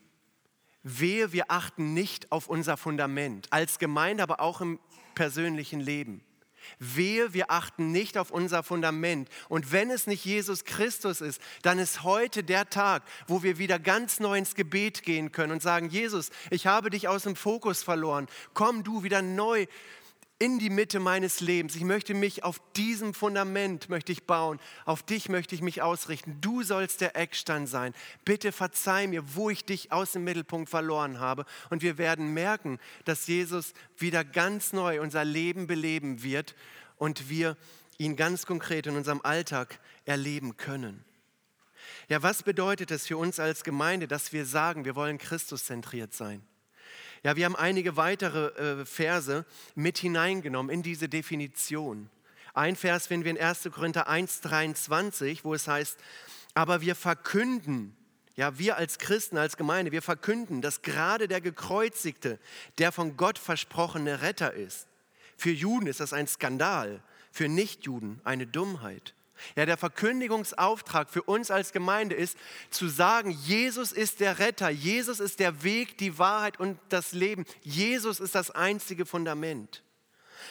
Wehe, 0.87 1.33
wir 1.33 1.49
achten 1.49 1.95
nicht 1.95 2.31
auf 2.31 2.47
unser 2.47 2.77
Fundament, 2.77 3.47
als 3.49 3.79
Gemeinde, 3.79 4.21
aber 4.21 4.39
auch 4.39 4.61
im 4.61 4.79
persönlichen 5.15 5.79
Leben. 5.79 6.23
Wehe, 6.77 7.33
wir 7.33 7.49
achten 7.49 7.91
nicht 7.91 8.19
auf 8.19 8.29
unser 8.29 8.61
Fundament. 8.61 9.27
Und 9.49 9.71
wenn 9.71 9.89
es 9.89 10.05
nicht 10.05 10.25
Jesus 10.25 10.63
Christus 10.63 11.21
ist, 11.21 11.41
dann 11.63 11.79
ist 11.79 12.03
heute 12.03 12.43
der 12.43 12.69
Tag, 12.69 13.01
wo 13.27 13.41
wir 13.41 13.57
wieder 13.57 13.79
ganz 13.79 14.19
neu 14.19 14.37
ins 14.37 14.53
Gebet 14.53 15.01
gehen 15.01 15.31
können 15.31 15.53
und 15.53 15.63
sagen, 15.63 15.89
Jesus, 15.89 16.29
ich 16.51 16.67
habe 16.67 16.91
dich 16.91 17.07
aus 17.07 17.23
dem 17.23 17.35
Fokus 17.35 17.81
verloren. 17.81 18.27
Komm 18.53 18.83
du 18.83 19.01
wieder 19.01 19.23
neu 19.23 19.65
in 20.37 20.59
die 20.59 20.69
Mitte 20.69 20.99
meines 20.99 21.39
Lebens. 21.39 21.75
Ich 21.75 21.83
möchte 21.83 22.13
mich 22.13 22.43
auf 22.43 22.59
diesem 22.75 23.13
Fundament 23.13 23.89
möchte 23.89 24.11
ich 24.11 24.25
bauen. 24.25 24.59
Auf 24.83 25.01
dich 25.01 25.29
möchte 25.29 25.55
ich 25.55 25.61
mich 25.61 25.81
ausrichten. 25.81 26.39
Du 26.41 26.61
sollst 26.61 26.99
der 26.99 27.15
Eckstein 27.15 27.67
sein. 27.67 27.93
Bitte 28.25 28.51
verzeih 28.51 29.07
mir, 29.07 29.35
wo 29.35 29.49
ich 29.49 29.63
dich 29.63 29.93
aus 29.93 30.11
dem 30.11 30.25
Mittelpunkt 30.25 30.69
verloren 30.69 31.19
habe. 31.19 31.45
Und 31.69 31.81
wir 31.83 31.97
werden 31.97 32.33
merken, 32.33 32.79
dass 33.05 33.27
Jesus 33.27 33.73
wieder 33.97 34.25
ganz 34.25 34.73
neu 34.73 34.99
unser 34.99 35.23
Leben 35.23 35.67
beleben 35.67 36.21
wird 36.21 36.53
und 36.97 37.29
wir 37.29 37.55
ihn 37.97 38.17
ganz 38.17 38.45
konkret 38.45 38.87
in 38.87 38.97
unserem 38.97 39.21
Alltag 39.23 39.79
erleben 40.03 40.57
können. 40.57 41.05
Ja, 42.09 42.21
was 42.23 42.43
bedeutet 42.43 42.91
es 42.91 43.07
für 43.07 43.17
uns 43.17 43.39
als 43.39 43.63
Gemeinde, 43.63 44.07
dass 44.07 44.33
wir 44.33 44.45
sagen, 44.45 44.83
wir 44.83 44.95
wollen 44.95 45.17
Christus 45.17 45.65
zentriert 45.65 46.13
sein? 46.13 46.45
Ja, 47.25 47.35
wir 47.35 47.45
haben 47.45 47.55
einige 47.55 47.97
weitere 47.97 48.49
äh, 48.49 48.85
Verse 48.85 49.45
mit 49.73 49.97
hineingenommen 49.97 50.71
in 50.71 50.83
diese 50.83 51.09
Definition. 51.09 52.07
Ein 52.53 52.75
Vers 52.75 53.07
finden 53.07 53.25
wir 53.25 53.31
in 53.31 53.39
1. 53.39 53.67
Korinther 53.73 54.07
1, 54.07 54.41
23, 54.41 55.43
wo 55.43 55.55
es 55.55 55.67
heißt, 55.67 55.97
aber 56.53 56.81
wir 56.81 56.93
verkünden, 56.93 57.97
ja, 58.35 58.59
wir 58.59 58.77
als 58.77 58.99
Christen, 58.99 59.37
als 59.37 59.57
Gemeinde, 59.57 59.91
wir 59.91 60.03
verkünden, 60.03 60.61
dass 60.61 60.83
gerade 60.83 61.27
der 61.27 61.41
Gekreuzigte 61.41 62.37
der 62.77 62.91
von 62.91 63.17
Gott 63.17 63.39
versprochene 63.39 64.21
Retter 64.21 64.53
ist. 64.53 64.85
Für 65.35 65.49
Juden 65.49 65.87
ist 65.87 66.01
das 66.01 66.13
ein 66.13 66.27
Skandal, 66.27 67.01
für 67.31 67.49
Nichtjuden 67.49 68.21
eine 68.23 68.45
Dummheit. 68.45 69.15
Ja, 69.55 69.65
der 69.65 69.77
Verkündigungsauftrag 69.77 71.09
für 71.09 71.23
uns 71.23 71.51
als 71.51 71.71
Gemeinde 71.71 72.15
ist 72.15 72.37
zu 72.69 72.87
sagen, 72.87 73.31
Jesus 73.31 73.91
ist 73.91 74.19
der 74.19 74.39
Retter, 74.39 74.69
Jesus 74.69 75.19
ist 75.19 75.39
der 75.39 75.63
Weg, 75.63 75.97
die 75.97 76.17
Wahrheit 76.17 76.59
und 76.59 76.79
das 76.89 77.13
Leben. 77.13 77.45
Jesus 77.61 78.19
ist 78.19 78.35
das 78.35 78.51
einzige 78.51 79.05
Fundament. 79.05 79.83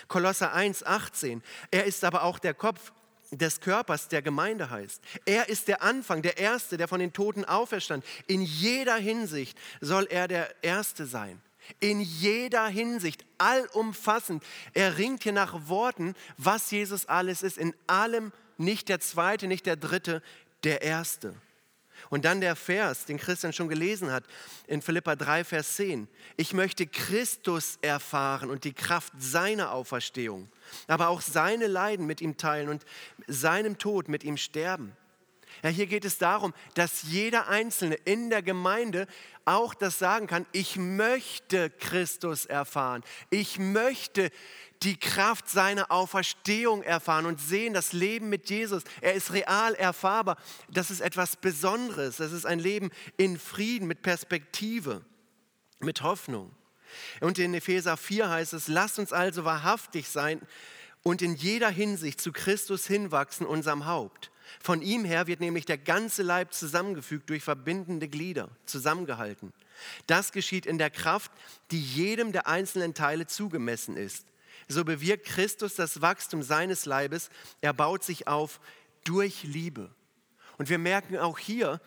Kolosser 0.08 0.52
1, 0.52 0.84
18. 0.84 1.42
Er 1.70 1.84
ist 1.84 2.04
aber 2.04 2.24
auch 2.24 2.38
der 2.38 2.54
Kopf 2.54 2.92
des 3.30 3.60
Körpers 3.60 4.08
der 4.08 4.22
Gemeinde 4.22 4.70
heißt. 4.70 5.02
Er 5.24 5.48
ist 5.48 5.68
der 5.68 5.82
Anfang, 5.82 6.22
der 6.22 6.38
Erste, 6.38 6.76
der 6.76 6.88
von 6.88 7.00
den 7.00 7.12
Toten 7.12 7.44
auferstand. 7.44 8.04
In 8.26 8.42
jeder 8.42 8.96
Hinsicht 8.96 9.58
soll 9.80 10.06
er 10.10 10.28
der 10.28 10.54
Erste 10.62 11.06
sein. 11.06 11.40
In 11.80 12.00
jeder 12.00 12.66
Hinsicht, 12.66 13.24
allumfassend. 13.38 14.42
Er 14.74 14.98
ringt 14.98 15.22
hier 15.22 15.32
nach 15.32 15.68
Worten, 15.68 16.14
was 16.36 16.70
Jesus 16.70 17.06
alles 17.06 17.42
ist. 17.42 17.56
In 17.56 17.74
allem 17.86 18.32
nicht 18.58 18.88
der 18.88 19.00
Zweite, 19.00 19.46
nicht 19.46 19.66
der 19.66 19.76
Dritte, 19.76 20.22
der 20.64 20.82
Erste. 20.82 21.34
Und 22.10 22.24
dann 22.24 22.40
der 22.40 22.56
Vers, 22.56 23.06
den 23.06 23.18
Christian 23.18 23.52
schon 23.52 23.68
gelesen 23.68 24.12
hat, 24.12 24.24
in 24.66 24.82
Philippa 24.82 25.16
3, 25.16 25.44
Vers 25.44 25.76
10. 25.76 26.08
Ich 26.36 26.52
möchte 26.52 26.86
Christus 26.86 27.78
erfahren 27.82 28.50
und 28.50 28.64
die 28.64 28.72
Kraft 28.72 29.12
seiner 29.18 29.72
Auferstehung, 29.72 30.48
aber 30.86 31.08
auch 31.08 31.20
seine 31.20 31.66
Leiden 31.66 32.06
mit 32.06 32.20
ihm 32.20 32.36
teilen 32.36 32.68
und 32.68 32.84
seinem 33.26 33.78
Tod 33.78 34.08
mit 34.08 34.24
ihm 34.24 34.36
sterben. 34.36 34.96
Ja, 35.62 35.70
hier 35.70 35.86
geht 35.86 36.04
es 36.04 36.18
darum, 36.18 36.52
dass 36.74 37.04
jeder 37.04 37.48
Einzelne 37.48 37.94
in 37.94 38.28
der 38.28 38.42
Gemeinde 38.42 39.06
auch 39.44 39.72
das 39.72 39.98
sagen 39.98 40.26
kann, 40.26 40.46
ich 40.52 40.76
möchte 40.76 41.70
Christus 41.70 42.44
erfahren. 42.44 43.04
Ich 43.30 43.58
möchte 43.58 44.30
die 44.84 44.98
Kraft 44.98 45.48
seiner 45.48 45.90
Auferstehung 45.90 46.82
erfahren 46.82 47.26
und 47.26 47.40
sehen 47.40 47.74
das 47.74 47.92
Leben 47.92 48.28
mit 48.28 48.50
Jesus. 48.50 48.82
Er 49.00 49.14
ist 49.14 49.32
real 49.32 49.74
erfahrbar. 49.74 50.36
Das 50.70 50.90
ist 50.90 51.00
etwas 51.00 51.36
Besonderes. 51.36 52.18
Das 52.18 52.32
ist 52.32 52.44
ein 52.44 52.58
Leben 52.58 52.90
in 53.16 53.38
Frieden, 53.38 53.88
mit 53.88 54.02
Perspektive, 54.02 55.02
mit 55.80 56.02
Hoffnung. 56.02 56.54
Und 57.20 57.38
in 57.38 57.54
Epheser 57.54 57.96
4 57.96 58.28
heißt 58.28 58.52
es, 58.52 58.68
lasst 58.68 58.98
uns 58.98 59.12
also 59.12 59.44
wahrhaftig 59.44 60.08
sein 60.08 60.40
und 61.02 61.22
in 61.22 61.34
jeder 61.34 61.70
Hinsicht 61.70 62.20
zu 62.20 62.32
Christus 62.32 62.86
hinwachsen, 62.86 63.46
unserem 63.46 63.86
Haupt. 63.86 64.30
Von 64.62 64.82
ihm 64.82 65.04
her 65.04 65.26
wird 65.26 65.40
nämlich 65.40 65.64
der 65.64 65.78
ganze 65.78 66.22
Leib 66.22 66.52
zusammengefügt 66.52 67.30
durch 67.30 67.42
verbindende 67.42 68.08
Glieder, 68.08 68.50
zusammengehalten. 68.66 69.52
Das 70.06 70.32
geschieht 70.32 70.66
in 70.66 70.78
der 70.78 70.90
Kraft, 70.90 71.32
die 71.70 71.80
jedem 71.80 72.32
der 72.32 72.46
einzelnen 72.46 72.94
Teile 72.94 73.26
zugemessen 73.26 73.96
ist. 73.96 74.26
So 74.68 74.84
bewirkt 74.84 75.26
Christus 75.26 75.74
das 75.74 76.00
Wachstum 76.00 76.42
seines 76.42 76.86
Leibes. 76.86 77.30
Er 77.60 77.72
baut 77.72 78.04
sich 78.04 78.26
auf 78.28 78.60
durch 79.04 79.44
Liebe. 79.44 79.94
Und 80.58 80.68
wir 80.68 80.78
merken 80.78 81.18
auch 81.18 81.38
hier, 81.38 81.80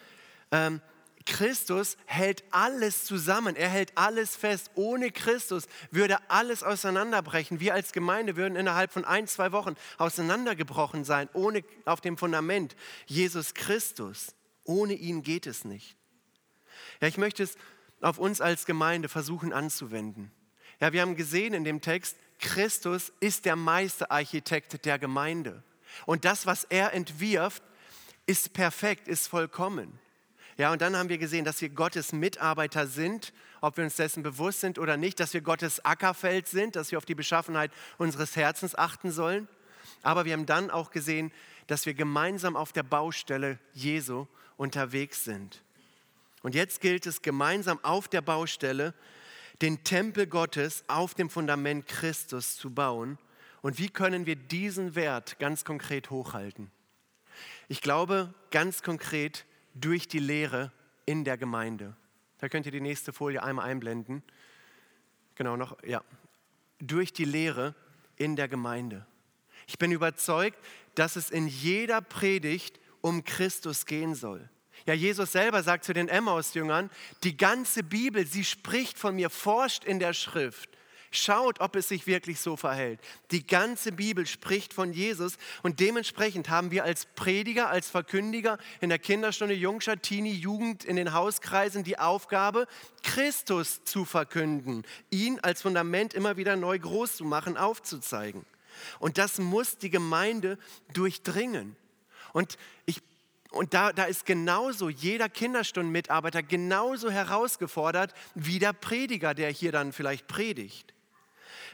ähm, 0.51 0.81
Christus 1.27 1.97
hält 2.05 2.43
alles 2.51 3.03
zusammen, 3.03 3.55
er 3.55 3.67
hält 3.67 3.91
alles 3.95 4.35
fest. 4.35 4.71
Ohne 4.75 5.11
Christus 5.11 5.67
würde 5.91 6.17
alles 6.29 6.63
auseinanderbrechen. 6.63 7.59
Wir 7.59 7.73
als 7.73 7.91
Gemeinde 7.91 8.37
würden 8.37 8.55
innerhalb 8.55 8.93
von 8.93 9.03
ein, 9.03 9.27
zwei 9.27 9.51
Wochen 9.51 9.75
auseinandergebrochen 9.97 11.03
sein, 11.03 11.29
ohne 11.33 11.63
auf 11.85 11.99
dem 11.99 12.17
Fundament 12.17 12.75
Jesus 13.05 13.53
Christus. 13.53 14.35
Ohne 14.63 14.93
ihn 14.93 15.21
geht 15.21 15.47
es 15.47 15.65
nicht. 15.65 15.97
Ja, 17.01 17.09
ich 17.09 17.17
möchte 17.17 17.43
es 17.43 17.55
auf 18.01 18.19
uns 18.19 18.39
als 18.39 18.65
Gemeinde 18.65 19.09
versuchen 19.09 19.51
anzuwenden. 19.51 20.31
Ja, 20.79 20.93
wir 20.93 21.01
haben 21.01 21.15
gesehen 21.15 21.53
in 21.53 21.63
dem 21.63 21.81
Text, 21.81 22.17
Christus 22.39 23.11
ist 23.19 23.45
der 23.45 23.55
Meisterarchitekt 23.55 24.85
der 24.85 24.99
Gemeinde. 24.99 25.63
Und 26.05 26.25
das, 26.25 26.45
was 26.45 26.63
er 26.65 26.93
entwirft, 26.93 27.63
ist 28.25 28.53
perfekt, 28.53 29.07
ist 29.07 29.27
vollkommen. 29.27 29.99
Ja, 30.57 30.71
und 30.71 30.81
dann 30.81 30.95
haben 30.95 31.09
wir 31.09 31.17
gesehen, 31.17 31.45
dass 31.45 31.61
wir 31.61 31.69
Gottes 31.69 32.13
Mitarbeiter 32.13 32.87
sind, 32.87 33.31
ob 33.61 33.77
wir 33.77 33.83
uns 33.83 33.95
dessen 33.95 34.23
bewusst 34.23 34.61
sind 34.61 34.79
oder 34.79 34.97
nicht, 34.97 35.19
dass 35.19 35.33
wir 35.33 35.41
Gottes 35.41 35.85
Ackerfeld 35.85 36.47
sind, 36.47 36.75
dass 36.75 36.91
wir 36.91 36.97
auf 36.97 37.05
die 37.05 37.15
Beschaffenheit 37.15 37.71
unseres 37.97 38.35
Herzens 38.35 38.75
achten 38.75 39.11
sollen. 39.11 39.47
Aber 40.01 40.25
wir 40.25 40.33
haben 40.33 40.45
dann 40.45 40.69
auch 40.71 40.91
gesehen, 40.91 41.31
dass 41.67 41.85
wir 41.85 41.93
gemeinsam 41.93 42.55
auf 42.55 42.73
der 42.73 42.83
Baustelle 42.83 43.59
Jesu 43.73 44.25
unterwegs 44.57 45.23
sind. 45.23 45.61
Und 46.41 46.55
jetzt 46.55 46.81
gilt 46.81 47.05
es 47.05 47.21
gemeinsam 47.21 47.79
auf 47.83 48.07
der 48.07 48.21
Baustelle 48.21 48.93
den 49.61 49.83
Tempel 49.83 50.27
Gottes 50.27 50.83
auf 50.87 51.13
dem 51.13 51.29
Fundament 51.29 51.87
Christus 51.87 52.55
zu 52.57 52.69
bauen. 52.73 53.17
Und 53.61 53.79
wie 53.79 53.89
können 53.89 54.25
wir 54.25 54.35
diesen 54.35 54.95
Wert 54.95 55.39
ganz 55.39 55.65
konkret 55.65 56.09
hochhalten? 56.09 56.71
Ich 57.67 57.81
glaube 57.81 58.33
ganz 58.51 58.81
konkret 58.81 59.45
durch 59.73 60.07
die 60.07 60.19
Lehre 60.19 60.71
in 61.05 61.23
der 61.23 61.37
Gemeinde. 61.37 61.95
Da 62.39 62.49
könnt 62.49 62.65
ihr 62.65 62.71
die 62.71 62.81
nächste 62.81 63.13
Folie 63.13 63.41
einmal 63.41 63.69
einblenden. 63.69 64.23
Genau 65.35 65.57
noch, 65.57 65.81
ja. 65.83 66.03
Durch 66.79 67.13
die 67.13 67.25
Lehre 67.25 67.73
in 68.15 68.35
der 68.35 68.47
Gemeinde. 68.47 69.05
Ich 69.65 69.77
bin 69.77 69.91
überzeugt, 69.91 70.57
dass 70.95 71.15
es 71.15 71.29
in 71.29 71.47
jeder 71.47 72.01
Predigt 72.01 72.79
um 73.01 73.23
Christus 73.23 73.85
gehen 73.85 74.15
soll. 74.15 74.49
Ja, 74.87 74.93
Jesus 74.93 75.33
selber 75.33 75.63
sagt 75.63 75.83
zu 75.83 75.93
den 75.93 76.07
Emmaus-Jüngern, 76.07 76.89
die 77.23 77.35
ganze 77.35 77.83
Bibel, 77.83 78.25
sie 78.25 78.45
spricht 78.45 78.97
von 78.97 79.15
mir, 79.15 79.29
forscht 79.29 79.83
in 79.83 79.99
der 79.99 80.13
Schrift. 80.13 80.69
Schaut, 81.11 81.59
ob 81.59 81.75
es 81.75 81.89
sich 81.89 82.07
wirklich 82.07 82.39
so 82.39 82.55
verhält. 82.55 83.01
Die 83.31 83.45
ganze 83.45 83.91
Bibel 83.91 84.25
spricht 84.25 84.73
von 84.73 84.93
Jesus 84.93 85.37
und 85.61 85.81
dementsprechend 85.81 86.49
haben 86.49 86.71
wir 86.71 86.85
als 86.85 87.05
Prediger, 87.05 87.69
als 87.69 87.89
Verkündiger 87.89 88.57
in 88.79 88.87
der 88.87 88.99
Kinderstunde, 88.99 89.55
Jungschar, 89.55 90.01
Teenie, 90.01 90.33
Jugend, 90.33 90.85
in 90.85 90.95
den 90.95 91.11
Hauskreisen 91.11 91.83
die 91.83 91.99
Aufgabe, 91.99 92.65
Christus 93.03 93.83
zu 93.83 94.05
verkünden, 94.05 94.83
ihn 95.09 95.39
als 95.41 95.63
Fundament 95.63 96.13
immer 96.13 96.37
wieder 96.37 96.55
neu 96.55 96.79
groß 96.79 97.17
zu 97.17 97.25
machen, 97.25 97.57
aufzuzeigen. 97.57 98.45
Und 98.99 99.17
das 99.17 99.37
muss 99.37 99.77
die 99.77 99.89
Gemeinde 99.89 100.57
durchdringen. 100.93 101.75
Und 102.31 102.57
ich 102.85 103.01
und 103.51 103.73
da, 103.73 103.93
da 103.93 104.05
ist 104.05 104.25
genauso 104.25 104.89
jeder 104.89 105.29
Kinderstundenmitarbeiter 105.29 106.43
genauso 106.43 107.09
herausgefordert 107.09 108.13
wie 108.35 108.59
der 108.59 108.73
Prediger, 108.73 109.33
der 109.33 109.49
hier 109.51 109.71
dann 109.71 109.93
vielleicht 109.93 110.27
predigt. 110.27 110.93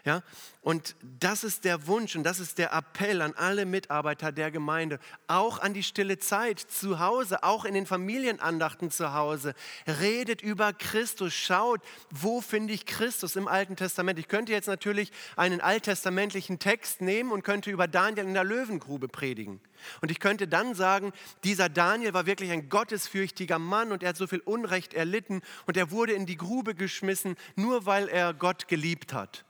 Ja? 0.06 0.22
Und 0.62 0.96
das 1.02 1.46
ist 1.46 1.64
der 1.64 1.88
Wunsch 1.88 2.16
und 2.16 2.24
das 2.24 2.40
ist 2.40 2.58
der 2.58 2.74
Appell 2.74 3.22
an 3.22 3.34
alle 3.36 3.66
Mitarbeiter 3.66 4.34
der 4.34 4.52
Gemeinde, 4.52 5.00
auch 5.28 5.60
an 5.60 5.74
die 5.74 5.84
stille 5.84 6.18
Zeit 6.18 6.60
zu 6.60 7.00
Hause, 7.00 7.44
auch 7.44 7.64
in 7.64 7.74
den 7.74 7.86
Familienandachten 7.86 8.92
zu 8.92 9.14
Hause. 9.14 9.54
Redet 9.88 10.42
über 10.42 10.74
Christus, 10.74 11.34
schaut, 11.34 11.82
wo 12.10 12.42
finde 12.42 12.74
ich 12.74 12.86
Christus 12.86 13.38
im 13.38 13.48
Alten 13.48 13.78
Testament. 13.78 14.20
Ich 14.20 14.28
könnte 14.28 14.52
jetzt 14.52 14.68
natürlich 14.68 15.12
einen 15.38 15.62
alttestamentlichen 15.62 16.60
Text 16.60 17.02
nehmen 17.02 17.32
und 17.32 17.44
könnte 17.44 17.72
über 17.72 17.88
Daniel 17.88 18.26
in 18.26 18.34
der 18.34 18.44
Löwengrube 18.44 19.08
predigen. 19.08 19.62
Und 20.02 20.12
ich 20.12 20.20
könnte 20.20 20.50
dann 20.50 20.76
sagen, 20.76 21.14
dieser 21.46 21.70
Daniel 21.70 22.14
war 22.14 22.26
wirklich 22.26 22.52
ein 22.52 22.68
gottesfürchtiger 22.68 23.60
Mann 23.60 23.94
und 23.94 24.04
er 24.04 24.10
hat 24.10 24.18
so 24.18 24.28
viel 24.28 24.40
Unrecht 24.40 24.94
erlitten 24.94 25.42
und 25.66 25.78
er 25.78 25.92
wurde 25.92 26.12
in 26.12 26.26
die 26.26 26.38
Grube 26.38 26.76
geschmissen, 26.76 27.38
nur 27.56 27.86
weil 27.86 28.10
er 28.10 28.34
Gott 28.34 28.68
geliebt 28.68 29.14
hat. 29.14 29.46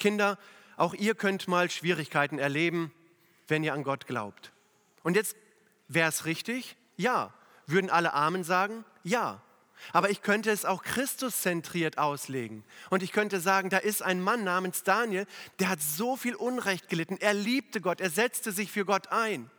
Kinder, 0.00 0.36
auch 0.76 0.94
ihr 0.94 1.14
könnt 1.14 1.46
mal 1.46 1.70
Schwierigkeiten 1.70 2.40
erleben, 2.40 2.92
wenn 3.46 3.62
ihr 3.62 3.74
an 3.74 3.84
Gott 3.84 4.08
glaubt. 4.08 4.50
Und 5.04 5.14
jetzt 5.14 5.36
wäre 5.86 6.08
es 6.08 6.24
richtig? 6.24 6.76
Ja. 6.96 7.32
Würden 7.66 7.90
alle 7.90 8.14
Amen 8.14 8.42
sagen? 8.42 8.84
Ja. 9.04 9.40
Aber 9.92 10.10
ich 10.10 10.22
könnte 10.22 10.50
es 10.50 10.64
auch 10.64 10.82
Christuszentriert 10.82 11.98
auslegen. 11.98 12.64
Und 12.90 13.02
ich 13.02 13.12
könnte 13.12 13.40
sagen, 13.40 13.70
da 13.70 13.78
ist 13.78 14.02
ein 14.02 14.20
Mann 14.20 14.44
namens 14.44 14.82
Daniel, 14.82 15.26
der 15.58 15.68
hat 15.68 15.80
so 15.80 16.16
viel 16.16 16.34
Unrecht 16.34 16.88
gelitten. 16.88 17.16
Er 17.20 17.34
liebte 17.34 17.80
Gott, 17.80 18.00
er 18.00 18.10
setzte 18.10 18.52
sich 18.52 18.70
für 18.70 18.84
Gott 18.84 19.08
ein. 19.08 19.50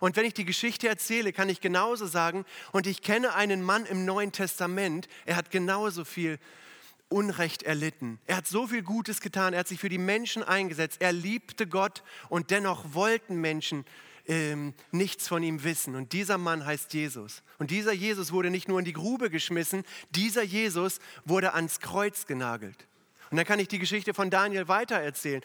Und 0.00 0.16
wenn 0.16 0.26
ich 0.26 0.34
die 0.34 0.44
Geschichte 0.44 0.88
erzähle, 0.88 1.32
kann 1.32 1.48
ich 1.48 1.60
genauso 1.60 2.06
sagen, 2.06 2.44
und 2.72 2.86
ich 2.86 3.02
kenne 3.02 3.34
einen 3.34 3.62
Mann 3.62 3.86
im 3.86 4.04
Neuen 4.04 4.32
Testament, 4.32 5.08
er 5.24 5.36
hat 5.36 5.50
genauso 5.50 6.04
viel 6.04 6.38
Unrecht 7.08 7.62
erlitten. 7.62 8.18
Er 8.26 8.36
hat 8.36 8.46
so 8.46 8.66
viel 8.66 8.82
Gutes 8.82 9.20
getan, 9.20 9.52
er 9.52 9.60
hat 9.60 9.68
sich 9.68 9.80
für 9.80 9.88
die 9.88 9.98
Menschen 9.98 10.42
eingesetzt, 10.42 11.00
er 11.00 11.12
liebte 11.12 11.66
Gott 11.66 12.02
und 12.28 12.50
dennoch 12.50 12.94
wollten 12.94 13.36
Menschen 13.36 13.84
ähm, 14.26 14.74
nichts 14.92 15.26
von 15.26 15.42
ihm 15.42 15.64
wissen. 15.64 15.94
Und 15.94 16.12
dieser 16.12 16.38
Mann 16.38 16.64
heißt 16.66 16.92
Jesus. 16.92 17.42
Und 17.58 17.70
dieser 17.70 17.92
Jesus 17.92 18.30
wurde 18.30 18.50
nicht 18.50 18.68
nur 18.68 18.78
in 18.78 18.84
die 18.84 18.92
Grube 18.92 19.30
geschmissen, 19.30 19.84
dieser 20.10 20.42
Jesus 20.42 21.00
wurde 21.24 21.54
ans 21.54 21.80
Kreuz 21.80 22.26
genagelt. 22.26 22.86
Und 23.30 23.36
dann 23.36 23.44
kann 23.44 23.58
ich 23.58 23.68
die 23.68 23.78
Geschichte 23.78 24.14
von 24.14 24.30
Daniel 24.30 24.68
weitererzählen. 24.68 25.42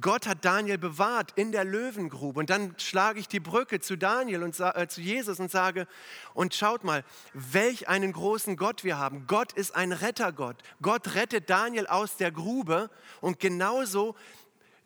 Gott 0.00 0.26
hat 0.26 0.44
Daniel 0.44 0.78
bewahrt 0.78 1.32
in 1.36 1.52
der 1.52 1.64
Löwengrube. 1.64 2.40
Und 2.40 2.50
dann 2.50 2.74
schlage 2.78 3.20
ich 3.20 3.28
die 3.28 3.40
Brücke 3.40 3.80
zu 3.80 3.96
Daniel 3.96 4.42
und 4.42 4.58
äh, 4.58 4.88
zu 4.88 5.00
Jesus 5.00 5.38
und 5.38 5.50
sage, 5.50 5.86
und 6.32 6.54
schaut 6.54 6.84
mal, 6.84 7.04
welch 7.34 7.88
einen 7.88 8.12
großen 8.12 8.56
Gott 8.56 8.84
wir 8.84 8.98
haben. 8.98 9.26
Gott 9.26 9.52
ist 9.52 9.74
ein 9.74 9.92
Rettergott. 9.92 10.56
Gott 10.80 11.14
rettet 11.14 11.50
Daniel 11.50 11.86
aus 11.86 12.16
der 12.16 12.30
Grube 12.30 12.90
und 13.20 13.38
genauso 13.38 14.16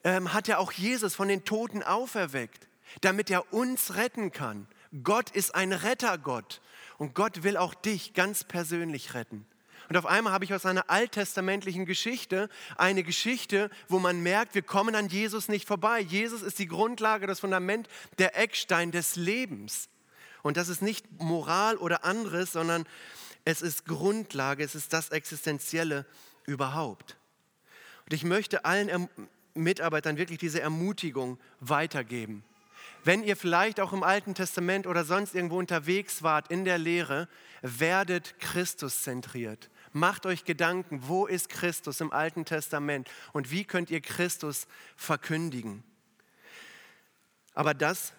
ähm, 0.03 0.33
hat 0.33 0.49
er 0.49 0.59
auch 0.59 0.73
Jesus 0.73 1.15
von 1.15 1.29
den 1.29 1.45
Toten 1.45 1.83
auferweckt, 1.83 2.69
damit 3.01 3.31
er 3.31 3.53
uns 3.53 3.95
retten 3.95 4.33
kann. 4.33 4.67
Gott 5.03 5.31
ist 5.31 5.55
ein 5.55 5.73
Rettergott 5.73 6.61
und 6.99 7.15
Gott 7.15 7.43
will 7.43 7.57
auch 7.57 7.75
dich 7.75 8.15
ganz 8.15 8.45
persönlich 8.45 9.15
retten. 9.15 9.47
Und 9.89 9.97
auf 9.97 10.07
einmal 10.07 10.33
habe 10.33 10.45
ich 10.45 10.55
aus 10.55 10.67
einer 10.67 10.89
alttestamentlichen 10.89 11.87
Geschichte 11.87 12.49
eine 12.77 13.03
Geschichte, 13.03 13.71
wo 13.89 13.99
man 13.99 14.23
merkt, 14.23 14.55
wir 14.55 14.63
kommen 14.63 14.95
an 14.95 15.09
Jesus 15.09 15.49
nicht 15.49 15.67
vorbei. 15.67 16.01
Jesus 16.01 16.43
ist 16.43 16.59
die 16.59 16.67
Grundlage, 16.67 17.27
das 17.27 17.41
Fundament, 17.41 17.89
der 18.19 18.39
Eckstein 18.39 18.93
des 18.93 19.17
Lebens. 19.17 19.89
Und 20.43 20.57
das 20.57 20.69
ist 20.69 20.83
nicht 20.83 21.07
Moral 21.21 21.77
oder 21.77 22.05
anderes, 22.05 22.53
sondern 22.53 22.87
es 23.45 23.63
ist 23.63 23.87
Grundlage, 23.87 24.65
es 24.65 24.75
ist 24.75 24.93
das 24.93 25.11
Existenzielle 25.11 26.07
überhaupt. 26.47 27.17
Und 28.07 28.13
ich 28.15 28.25
möchte 28.25 28.65
allen 28.65 29.09
Mitarbeitern 29.55 30.17
wirklich 30.17 30.39
diese 30.39 30.61
Ermutigung 30.61 31.39
weitergeben. 31.61 32.45
Wenn 33.05 33.23
ihr 33.23 33.37
vielleicht 33.37 33.81
auch 33.81 33.93
im 33.93 34.03
Alten 34.03 34.35
Testament 34.35 34.87
oder 34.87 35.05
sonst 35.05 35.35
irgendwo 35.35 35.59
unterwegs 35.59 36.23
wart 36.23 36.51
in 36.51 36.65
der 36.65 36.79
Lehre, 36.79 37.29
werdet 37.61 38.39
Christus 38.41 39.03
zentriert. 39.03 39.71
Macht 39.97 40.27
euch 40.27 40.45
Gedanken, 40.45 41.07
wo 41.07 41.25
ist 41.25 41.49
Christus 41.49 42.01
im 42.01 42.13
Alten 42.13 42.45
Testament 42.45 43.09
und 43.33 43.53
wie 43.53 43.65
könnt 43.65 43.93
ihr 43.93 44.01
Christus 44.01 44.67
verkündigen. 44.97 45.85
Aber 47.55 47.75
das 47.75 48.13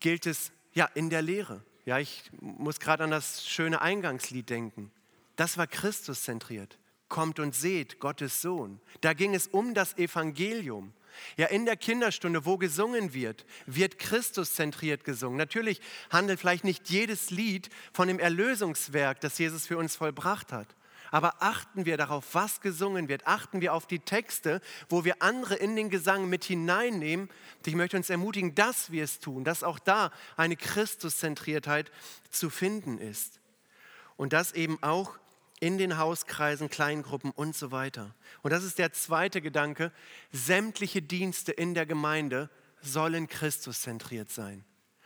gilt 0.00 0.26
es 0.26 0.52
ja 0.74 0.84
in 0.94 1.08
der 1.08 1.22
Lehre. 1.22 1.64
Ja, 1.86 1.98
ich 1.98 2.30
muss 2.40 2.78
gerade 2.78 3.04
an 3.04 3.10
das 3.10 3.48
schöne 3.48 3.80
Eingangslied 3.80 4.50
denken. 4.50 4.92
Das 5.36 5.56
war 5.56 5.66
Christus 5.66 6.24
zentriert. 6.24 6.78
Kommt 7.08 7.40
und 7.40 7.54
seht 7.54 7.98
Gottes 7.98 8.42
Sohn. 8.42 8.78
Da 9.00 9.14
ging 9.14 9.34
es 9.34 9.46
um 9.46 9.72
das 9.72 9.96
Evangelium. 9.96 10.92
Ja, 11.38 11.46
in 11.46 11.64
der 11.64 11.78
Kinderstunde, 11.78 12.44
wo 12.44 12.58
gesungen 12.58 13.14
wird, 13.14 13.46
wird 13.64 13.98
Christus 13.98 14.54
zentriert 14.56 15.04
gesungen. 15.04 15.38
Natürlich 15.38 15.80
handelt 16.10 16.38
vielleicht 16.38 16.64
nicht 16.64 16.90
jedes 16.90 17.30
Lied 17.30 17.70
von 17.94 18.08
dem 18.08 18.18
Erlösungswerk, 18.18 19.22
das 19.22 19.38
Jesus 19.38 19.66
für 19.66 19.78
uns 19.78 19.96
vollbracht 19.96 20.52
hat. 20.52 20.76
Aber 21.12 21.42
achten 21.42 21.84
wir 21.84 21.98
darauf, 21.98 22.34
was 22.34 22.62
gesungen 22.62 23.06
wird. 23.06 23.26
Achten 23.26 23.60
wir 23.60 23.74
auf 23.74 23.86
die 23.86 23.98
Texte, 23.98 24.62
wo 24.88 25.04
wir 25.04 25.22
andere 25.22 25.54
in 25.54 25.76
den 25.76 25.90
Gesang 25.90 26.28
mit 26.28 26.42
hineinnehmen. 26.42 27.28
Und 27.28 27.66
ich 27.66 27.74
möchte 27.74 27.98
uns 27.98 28.08
ermutigen, 28.08 28.54
dass 28.54 28.90
wir 28.90 29.04
es 29.04 29.20
tun, 29.20 29.44
dass 29.44 29.62
auch 29.62 29.78
da 29.78 30.10
eine 30.38 30.56
Christuszentriertheit 30.56 31.92
zu 32.30 32.48
finden 32.48 32.96
ist. 32.96 33.40
Und 34.16 34.32
das 34.32 34.52
eben 34.52 34.82
auch 34.82 35.18
in 35.60 35.76
den 35.76 35.98
Hauskreisen, 35.98 36.70
Kleingruppen 36.70 37.30
und 37.30 37.54
so 37.54 37.70
weiter. 37.70 38.14
Und 38.40 38.50
das 38.50 38.64
ist 38.64 38.78
der 38.78 38.94
zweite 38.94 39.42
Gedanke. 39.42 39.92
Sämtliche 40.32 41.02
Dienste 41.02 41.52
in 41.52 41.74
der 41.74 41.84
Gemeinde 41.84 42.48
sollen 42.80 43.28
Christuszentriert 43.28 44.30
sein. 44.30 44.64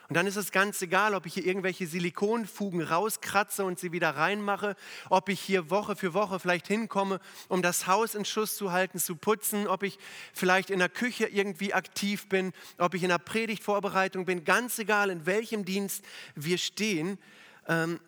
Und 0.08 0.14
dann 0.14 0.26
ist 0.26 0.36
es 0.36 0.52
ganz 0.52 0.80
egal, 0.82 1.14
ob 1.14 1.26
ich 1.26 1.34
hier 1.34 1.44
irgendwelche 1.44 1.86
Silikonfugen 1.86 2.82
rauskratze 2.82 3.64
und 3.64 3.78
sie 3.78 3.90
wieder 3.90 4.10
reinmache, 4.10 4.76
ob 5.10 5.28
ich 5.28 5.40
hier 5.40 5.68
Woche 5.68 5.96
für 5.96 6.14
Woche 6.14 6.38
vielleicht 6.38 6.68
hinkomme, 6.68 7.20
um 7.48 7.60
das 7.60 7.86
Haus 7.86 8.14
in 8.14 8.24
Schuss 8.24 8.56
zu 8.56 8.70
halten, 8.70 8.98
zu 8.98 9.16
putzen, 9.16 9.66
ob 9.66 9.82
ich 9.82 9.98
vielleicht 10.32 10.70
in 10.70 10.78
der 10.78 10.88
Küche 10.88 11.26
irgendwie 11.26 11.74
aktiv 11.74 12.28
bin, 12.28 12.52
ob 12.78 12.94
ich 12.94 13.02
in 13.02 13.08
der 13.08 13.18
Predigtvorbereitung 13.18 14.24
bin, 14.26 14.44
ganz 14.44 14.78
egal, 14.78 15.10
in 15.10 15.26
welchem 15.26 15.64
Dienst 15.64 16.04
wir 16.36 16.58
stehen. 16.58 17.18
Ähm, 17.66 17.98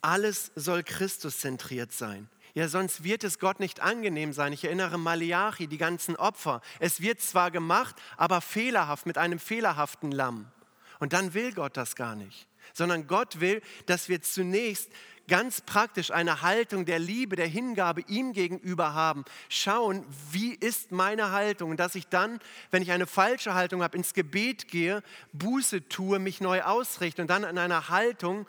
alles 0.00 0.52
soll 0.54 0.82
Christus 0.84 1.40
zentriert 1.40 1.92
sein. 1.92 2.30
Ja, 2.54 2.66
sonst 2.66 3.04
wird 3.04 3.24
es 3.24 3.38
Gott 3.38 3.60
nicht 3.60 3.80
angenehm 3.80 4.32
sein. 4.32 4.52
Ich 4.52 4.64
erinnere 4.64 4.98
Malachi, 4.98 5.66
die 5.66 5.78
ganzen 5.78 6.16
Opfer. 6.16 6.62
Es 6.80 7.00
wird 7.00 7.20
zwar 7.20 7.50
gemacht, 7.50 7.94
aber 8.16 8.40
fehlerhaft, 8.40 9.06
mit 9.06 9.18
einem 9.18 9.38
fehlerhaften 9.38 10.10
Lamm. 10.10 10.50
Und 10.98 11.12
dann 11.12 11.34
will 11.34 11.52
Gott 11.52 11.76
das 11.76 11.96
gar 11.96 12.16
nicht, 12.16 12.46
sondern 12.72 13.06
Gott 13.06 13.40
will, 13.40 13.62
dass 13.86 14.08
wir 14.08 14.22
zunächst 14.22 14.90
ganz 15.28 15.60
praktisch 15.60 16.10
eine 16.10 16.42
Haltung 16.42 16.86
der 16.86 16.98
Liebe, 16.98 17.36
der 17.36 17.46
Hingabe 17.46 18.00
ihm 18.08 18.32
gegenüber 18.32 18.94
haben. 18.94 19.24
Schauen, 19.48 20.04
wie 20.32 20.54
ist 20.54 20.90
meine 20.90 21.30
Haltung 21.30 21.70
und 21.70 21.78
dass 21.78 21.94
ich 21.94 22.08
dann, 22.08 22.40
wenn 22.70 22.82
ich 22.82 22.90
eine 22.90 23.06
falsche 23.06 23.54
Haltung 23.54 23.82
habe, 23.82 23.96
ins 23.96 24.14
Gebet 24.14 24.68
gehe, 24.68 25.02
Buße 25.32 25.88
tue, 25.88 26.18
mich 26.18 26.40
neu 26.40 26.62
ausrichte 26.62 27.22
und 27.22 27.28
dann 27.28 27.44
in 27.44 27.58
einer 27.58 27.90
Haltung, 27.90 28.46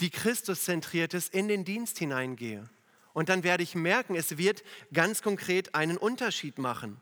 die 0.00 0.10
Christus 0.10 0.64
zentriert 0.64 1.14
ist, 1.14 1.34
in 1.34 1.48
den 1.48 1.64
Dienst 1.64 1.98
hineingehe. 1.98 2.68
Und 3.12 3.30
dann 3.30 3.42
werde 3.42 3.62
ich 3.62 3.74
merken, 3.74 4.14
es 4.14 4.36
wird 4.36 4.62
ganz 4.92 5.22
konkret 5.22 5.74
einen 5.74 5.96
Unterschied 5.96 6.58
machen 6.58 7.00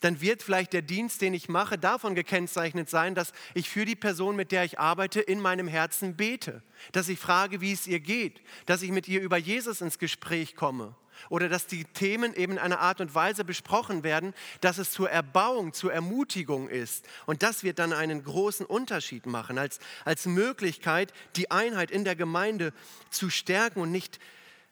dann 0.00 0.20
wird 0.20 0.42
vielleicht 0.42 0.72
der 0.72 0.82
Dienst, 0.82 1.22
den 1.22 1.34
ich 1.34 1.48
mache, 1.48 1.78
davon 1.78 2.14
gekennzeichnet 2.14 2.88
sein, 2.90 3.14
dass 3.14 3.32
ich 3.54 3.68
für 3.68 3.84
die 3.84 3.96
Person, 3.96 4.36
mit 4.36 4.52
der 4.52 4.64
ich 4.64 4.78
arbeite, 4.78 5.20
in 5.20 5.40
meinem 5.40 5.68
Herzen 5.68 6.16
bete, 6.16 6.62
dass 6.92 7.08
ich 7.08 7.18
frage, 7.18 7.60
wie 7.60 7.72
es 7.72 7.86
ihr 7.86 8.00
geht, 8.00 8.42
dass 8.66 8.82
ich 8.82 8.90
mit 8.90 9.08
ihr 9.08 9.20
über 9.20 9.36
Jesus 9.36 9.80
ins 9.80 9.98
Gespräch 9.98 10.56
komme 10.56 10.94
oder 11.28 11.48
dass 11.48 11.66
die 11.66 11.84
Themen 11.84 12.34
eben 12.34 12.54
in 12.54 12.58
einer 12.58 12.80
Art 12.80 13.00
und 13.00 13.14
Weise 13.14 13.44
besprochen 13.44 14.02
werden, 14.02 14.34
dass 14.60 14.78
es 14.78 14.90
zur 14.90 15.10
Erbauung, 15.10 15.72
zur 15.72 15.92
Ermutigung 15.92 16.68
ist. 16.68 17.06
Und 17.26 17.42
das 17.42 17.62
wird 17.62 17.78
dann 17.78 17.92
einen 17.92 18.24
großen 18.24 18.66
Unterschied 18.66 19.26
machen, 19.26 19.58
als, 19.58 19.78
als 20.04 20.26
Möglichkeit, 20.26 21.12
die 21.36 21.50
Einheit 21.50 21.90
in 21.90 22.04
der 22.04 22.16
Gemeinde 22.16 22.72
zu 23.10 23.30
stärken 23.30 23.80
und 23.80 23.92
nicht 23.92 24.18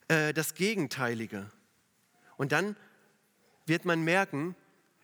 äh, 0.08 0.32
das 0.32 0.54
Gegenteilige. 0.54 1.50
Und 2.36 2.52
dann 2.52 2.76
wird 3.66 3.84
man 3.84 4.02
merken, 4.02 4.56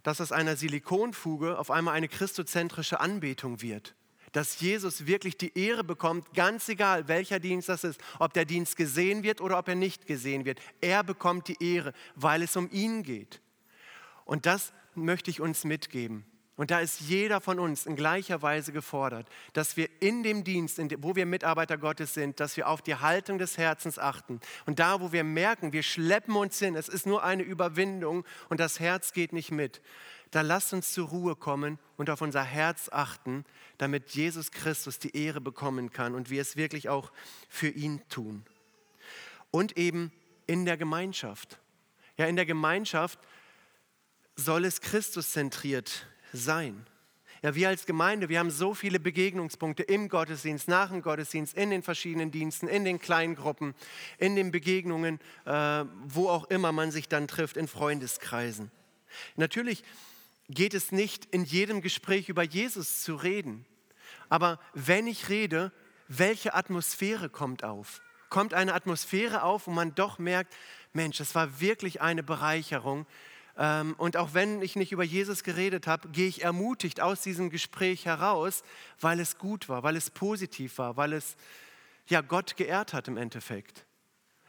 dass 0.06 0.20
aus 0.20 0.30
einer 0.30 0.54
Silikonfuge 0.54 1.58
auf 1.58 1.68
einmal 1.68 1.94
eine 1.94 2.06
christozentrische 2.06 3.00
Anbetung 3.00 3.60
wird. 3.60 3.96
Dass 4.30 4.60
Jesus 4.60 5.08
wirklich 5.08 5.36
die 5.36 5.58
Ehre 5.58 5.82
bekommt, 5.82 6.32
ganz 6.32 6.68
egal 6.68 7.08
welcher 7.08 7.40
Dienst 7.40 7.68
das 7.68 7.82
ist, 7.82 8.00
ob 8.20 8.32
der 8.32 8.44
Dienst 8.44 8.76
gesehen 8.76 9.24
wird 9.24 9.40
oder 9.40 9.58
ob 9.58 9.66
er 9.66 9.74
nicht 9.74 10.06
gesehen 10.06 10.44
wird. 10.44 10.60
Er 10.80 11.02
bekommt 11.02 11.48
die 11.48 11.56
Ehre, 11.60 11.92
weil 12.14 12.42
es 12.42 12.56
um 12.56 12.70
ihn 12.70 13.02
geht. 13.02 13.40
Und 14.24 14.46
das 14.46 14.72
möchte 14.94 15.28
ich 15.28 15.40
uns 15.40 15.64
mitgeben. 15.64 16.24
Und 16.56 16.70
da 16.70 16.80
ist 16.80 17.00
jeder 17.00 17.42
von 17.42 17.58
uns 17.58 17.84
in 17.84 17.96
gleicher 17.96 18.40
Weise 18.40 18.72
gefordert, 18.72 19.28
dass 19.52 19.76
wir 19.76 19.90
in 20.00 20.22
dem 20.22 20.42
Dienst, 20.42 20.80
wo 21.02 21.14
wir 21.14 21.26
Mitarbeiter 21.26 21.76
Gottes 21.76 22.14
sind, 22.14 22.40
dass 22.40 22.56
wir 22.56 22.68
auf 22.68 22.80
die 22.80 22.94
Haltung 22.94 23.36
des 23.36 23.58
Herzens 23.58 23.98
achten. 23.98 24.40
Und 24.64 24.78
da, 24.78 25.00
wo 25.02 25.12
wir 25.12 25.22
merken, 25.22 25.74
wir 25.74 25.82
schleppen 25.82 26.34
uns 26.34 26.58
hin, 26.58 26.74
es 26.74 26.88
ist 26.88 27.06
nur 27.06 27.22
eine 27.22 27.42
Überwindung 27.42 28.24
und 28.48 28.58
das 28.58 28.80
Herz 28.80 29.12
geht 29.12 29.34
nicht 29.34 29.50
mit, 29.50 29.82
da 30.30 30.40
lasst 30.40 30.72
uns 30.72 30.92
zur 30.92 31.08
Ruhe 31.08 31.36
kommen 31.36 31.78
und 31.98 32.08
auf 32.08 32.22
unser 32.22 32.42
Herz 32.42 32.88
achten, 32.90 33.44
damit 33.76 34.10
Jesus 34.10 34.50
Christus 34.50 34.98
die 34.98 35.14
Ehre 35.16 35.42
bekommen 35.42 35.92
kann 35.92 36.14
und 36.14 36.30
wir 36.30 36.40
es 36.40 36.56
wirklich 36.56 36.88
auch 36.88 37.12
für 37.50 37.68
ihn 37.68 38.00
tun. 38.08 38.44
Und 39.50 39.76
eben 39.76 40.10
in 40.46 40.64
der 40.64 40.76
Gemeinschaft. 40.76 41.58
Ja, 42.16 42.26
in 42.26 42.36
der 42.36 42.46
Gemeinschaft 42.46 43.18
soll 44.36 44.64
es 44.64 44.80
Christus 44.80 45.32
zentriert 45.32 46.06
sein. 46.36 46.86
Ja, 47.42 47.54
wir 47.54 47.68
als 47.68 47.86
Gemeinde, 47.86 48.28
wir 48.28 48.38
haben 48.38 48.50
so 48.50 48.74
viele 48.74 48.98
Begegnungspunkte 48.98 49.82
im 49.82 50.08
Gottesdienst, 50.08 50.68
nach 50.68 50.90
dem 50.90 51.02
Gottesdienst, 51.02 51.56
in 51.56 51.70
den 51.70 51.82
verschiedenen 51.82 52.30
Diensten, 52.30 52.66
in 52.66 52.84
den 52.84 52.98
Kleingruppen, 52.98 53.74
in 54.18 54.36
den 54.36 54.50
Begegnungen, 54.50 55.20
äh, 55.44 55.84
wo 56.04 56.28
auch 56.28 56.46
immer 56.46 56.72
man 56.72 56.90
sich 56.90 57.08
dann 57.08 57.28
trifft, 57.28 57.56
in 57.56 57.68
Freundeskreisen. 57.68 58.70
Natürlich 59.36 59.84
geht 60.48 60.74
es 60.74 60.92
nicht 60.92 61.26
in 61.26 61.44
jedem 61.44 61.82
Gespräch 61.82 62.28
über 62.28 62.42
Jesus 62.42 63.02
zu 63.02 63.16
reden, 63.16 63.66
aber 64.28 64.58
wenn 64.74 65.06
ich 65.06 65.28
rede, 65.28 65.72
welche 66.08 66.54
Atmosphäre 66.54 67.28
kommt 67.28 67.64
auf? 67.64 68.00
Kommt 68.28 68.54
eine 68.54 68.74
Atmosphäre 68.74 69.42
auf, 69.42 69.66
wo 69.66 69.70
man 69.70 69.94
doch 69.94 70.18
merkt, 70.18 70.54
Mensch, 70.92 71.18
das 71.18 71.34
war 71.34 71.60
wirklich 71.60 72.00
eine 72.00 72.22
Bereicherung, 72.22 73.06
und 73.56 74.16
auch 74.16 74.34
wenn 74.34 74.60
ich 74.60 74.76
nicht 74.76 74.92
über 74.92 75.04
Jesus 75.04 75.42
geredet 75.42 75.86
habe, 75.86 76.08
gehe 76.10 76.28
ich 76.28 76.44
ermutigt 76.44 77.00
aus 77.00 77.22
diesem 77.22 77.48
Gespräch 77.48 78.04
heraus, 78.04 78.62
weil 79.00 79.18
es 79.18 79.38
gut 79.38 79.68
war, 79.68 79.82
weil 79.82 79.96
es 79.96 80.10
positiv 80.10 80.76
war, 80.78 80.96
weil 80.96 81.14
es 81.14 81.36
ja 82.06 82.20
Gott 82.20 82.56
geehrt 82.56 82.92
hat 82.92 83.08
im 83.08 83.16
Endeffekt. 83.16 83.86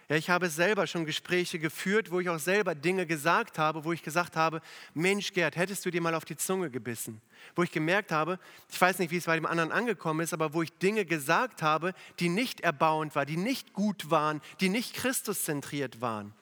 Ja, 0.09 0.15
ich 0.15 0.29
habe 0.29 0.49
selber 0.49 0.87
schon 0.87 1.05
Gespräche 1.05 1.59
geführt, 1.59 2.11
wo 2.11 2.21
ich 2.21 2.29
auch 2.29 2.39
selber 2.39 2.75
Dinge 2.75 3.05
gesagt 3.05 3.59
habe, 3.59 3.83
wo 3.83 3.91
ich 3.91 4.03
gesagt 4.03 4.37
habe, 4.37 4.61
Mensch 4.93 5.33
Gerd, 5.33 5.57
hättest 5.57 5.85
du 5.85 5.91
dir 5.91 5.99
mal 6.01 6.15
auf 6.15 6.23
die 6.23 6.37
Zunge 6.37 6.69
gebissen? 6.69 7.21
Wo 7.55 7.63
ich 7.63 7.71
gemerkt 7.71 8.13
habe, 8.13 8.39
ich 8.69 8.79
weiß 8.79 8.99
nicht, 8.99 9.11
wie 9.11 9.17
es 9.17 9.25
bei 9.25 9.35
dem 9.35 9.45
anderen 9.45 9.73
angekommen 9.73 10.21
ist, 10.21 10.31
aber 10.31 10.53
wo 10.53 10.61
ich 10.61 10.71
Dinge 10.77 11.03
gesagt 11.03 11.61
habe, 11.61 11.93
die 12.19 12.29
nicht 12.29 12.61
erbauend 12.61 13.15
waren, 13.15 13.27
die 13.27 13.35
nicht 13.35 13.73
gut 13.73 14.09
waren, 14.09 14.41
die 14.61 14.69
nicht 14.69 14.93
Christuszentriert 14.93 15.99
waren. 15.99 16.33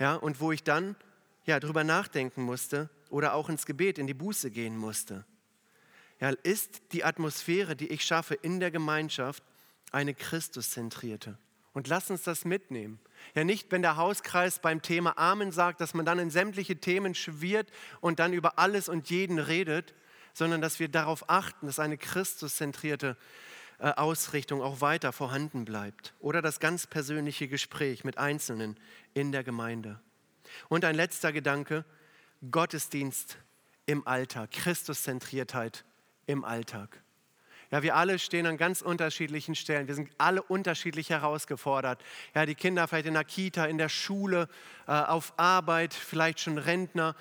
Ja, 0.00 0.14
und 0.14 0.40
wo 0.40 0.50
ich 0.50 0.64
dann 0.64 0.96
ja, 1.46 1.60
drüber 1.60 1.84
nachdenken 1.84 2.42
musste 2.42 2.90
oder 3.08 3.34
auch 3.34 3.48
ins 3.48 3.66
Gebet, 3.66 3.98
in 3.98 4.06
die 4.06 4.14
Buße 4.14 4.50
gehen 4.50 4.76
musste. 4.76 5.24
Ja, 6.20 6.30
ist 6.30 6.92
die 6.92 7.04
Atmosphäre, 7.04 7.76
die 7.76 7.88
ich 7.88 8.04
schaffe 8.04 8.34
in 8.34 8.60
der 8.60 8.70
Gemeinschaft, 8.70 9.42
eine 9.92 10.14
Christuszentrierte? 10.14 11.38
Und 11.72 11.88
lass 11.88 12.10
uns 12.10 12.22
das 12.22 12.46
mitnehmen. 12.46 12.98
Ja, 13.34 13.44
nicht, 13.44 13.70
wenn 13.70 13.82
der 13.82 13.96
Hauskreis 13.96 14.60
beim 14.60 14.80
Thema 14.80 15.18
Amen 15.18 15.52
sagt, 15.52 15.80
dass 15.80 15.92
man 15.92 16.06
dann 16.06 16.18
in 16.18 16.30
sämtliche 16.30 16.76
Themen 16.76 17.14
schwirrt 17.14 17.70
und 18.00 18.18
dann 18.18 18.32
über 18.32 18.58
alles 18.58 18.88
und 18.88 19.10
jeden 19.10 19.38
redet, 19.38 19.94
sondern 20.32 20.62
dass 20.62 20.80
wir 20.80 20.88
darauf 20.88 21.28
achten, 21.28 21.66
dass 21.66 21.78
eine 21.78 21.98
Christuszentrierte 21.98 23.16
äh, 23.78 23.90
Ausrichtung 23.90 24.62
auch 24.62 24.80
weiter 24.80 25.12
vorhanden 25.12 25.66
bleibt. 25.66 26.14
Oder 26.18 26.40
das 26.40 26.60
ganz 26.60 26.86
persönliche 26.86 27.46
Gespräch 27.46 28.04
mit 28.04 28.16
Einzelnen 28.16 28.80
in 29.12 29.32
der 29.32 29.44
Gemeinde. 29.44 30.00
Und 30.68 30.84
ein 30.84 30.94
letzter 30.94 31.32
Gedanke, 31.32 31.84
Gottesdienst 32.50 33.38
im 33.86 34.06
Alltag, 34.06 34.50
Christuszentriertheit 34.50 35.84
im 36.26 36.44
Alltag. 36.44 37.02
Ja, 37.70 37.82
wir 37.82 37.96
alle 37.96 38.18
stehen 38.18 38.46
an 38.46 38.56
ganz 38.56 38.80
unterschiedlichen 38.80 39.54
Stellen. 39.56 39.88
Wir 39.88 39.96
sind 39.96 40.10
alle 40.18 40.42
unterschiedlich 40.42 41.10
herausgefordert. 41.10 42.00
Ja, 42.34 42.46
die 42.46 42.54
Kinder 42.54 42.86
vielleicht 42.86 43.06
in 43.06 43.14
der 43.14 43.24
Kita, 43.24 43.64
in 43.64 43.78
der 43.78 43.88
Schule, 43.88 44.48
äh, 44.86 44.92
auf 44.92 45.32
Arbeit, 45.36 45.92
vielleicht 45.92 46.40
schon 46.40 46.58
Rentner. 46.58 47.16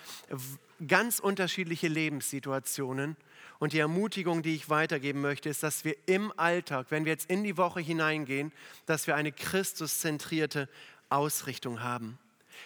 Ganz 0.88 1.19
unterschiedliche 1.19 1.88
Lebenssituationen. 1.88 3.17
Und 3.57 3.73
die 3.73 3.79
Ermutigung, 3.79 4.43
die 4.43 4.53
ich 4.53 4.69
weitergeben 4.69 5.21
möchte, 5.21 5.49
ist, 5.49 5.63
dass 5.63 5.86
wir 5.86 5.95
im 6.05 6.31
Alltag, 6.38 6.88
wenn 6.89 7.05
wir 7.05 7.13
jetzt 7.13 7.29
in 7.29 7.43
die 7.43 7.57
Woche 7.57 7.79
hineingehen, 7.79 8.51
dass 8.86 9.07
wir 9.07 9.15
eine 9.15 9.31
Christuszentrierte 9.31 10.69
Ausrichtung 11.09 11.81
haben. 11.81 12.19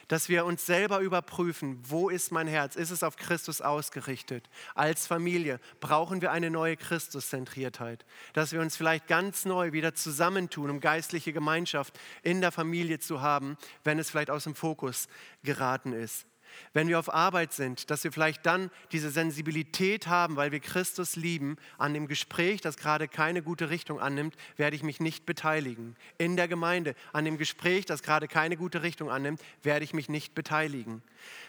Dass 0.07 0.29
wir 0.29 0.45
uns 0.45 0.65
selber 0.65 0.99
überprüfen, 0.99 1.81
wo 1.87 2.09
ist 2.09 2.31
mein 2.31 2.47
Herz? 2.47 2.75
Ist 2.75 2.91
es 2.91 3.03
auf 3.03 3.15
Christus 3.15 3.61
ausgerichtet? 3.61 4.49
Als 4.75 5.07
Familie 5.07 5.59
brauchen 5.79 6.21
wir 6.21 6.31
eine 6.31 6.49
neue 6.49 6.77
Christuszentriertheit. 6.77 8.05
Dass 8.33 8.51
wir 8.51 8.61
uns 8.61 8.75
vielleicht 8.75 9.07
ganz 9.07 9.45
neu 9.45 9.71
wieder 9.71 9.93
zusammentun, 9.93 10.69
um 10.69 10.79
geistliche 10.79 11.33
Gemeinschaft 11.33 11.99
in 12.23 12.41
der 12.41 12.51
Familie 12.51 12.99
zu 12.99 13.21
haben, 13.21 13.57
wenn 13.83 13.99
es 13.99 14.09
vielleicht 14.09 14.29
aus 14.29 14.45
dem 14.45 14.55
Fokus 14.55 15.07
geraten 15.43 15.93
ist. 15.93 16.25
Wenn 16.74 16.88
wir 16.88 17.00
auf 17.00 17.14
Arbeit 17.14 17.54
sind, 17.54 17.89
dass 17.89 18.04
wir 18.04 18.12
vielleicht 18.12 18.45
dann 18.45 18.70
diese 18.91 19.10
Sensibilität 19.10 20.08
haben, 20.08 20.36
weil 20.36 20.52
wir 20.52 20.60
Christus 20.60 21.16
lieben, 21.16 21.58
an 21.78 21.93
dem 21.93 22.08
Gespräch, 22.08 22.62
das 22.62 22.78
gerade 22.78 23.08
keine 23.08 23.41
gute 23.41 23.70
Richtung 23.70 24.00
annimmt, 24.00 24.36
werde 24.58 24.76
ich 24.76 24.84
mich 24.84 25.00
nicht 25.00 25.26
beteiligen. 25.26 25.95
In 26.18 26.36
der 26.36 26.47
Gemeinde, 26.47 26.95
an 27.14 27.26
dem 27.26 27.38
Gespräch, 27.38 27.86
das 27.86 28.04
gerade 28.04 28.28
keine 28.28 28.58
gute 28.58 28.84
Richtung 28.84 29.10
annimmt, 29.10 29.41
werde 29.64 29.84
ich 29.84 29.93
mich 29.93 30.10
nicht 30.10 30.36
beteiligen. 30.36 31.02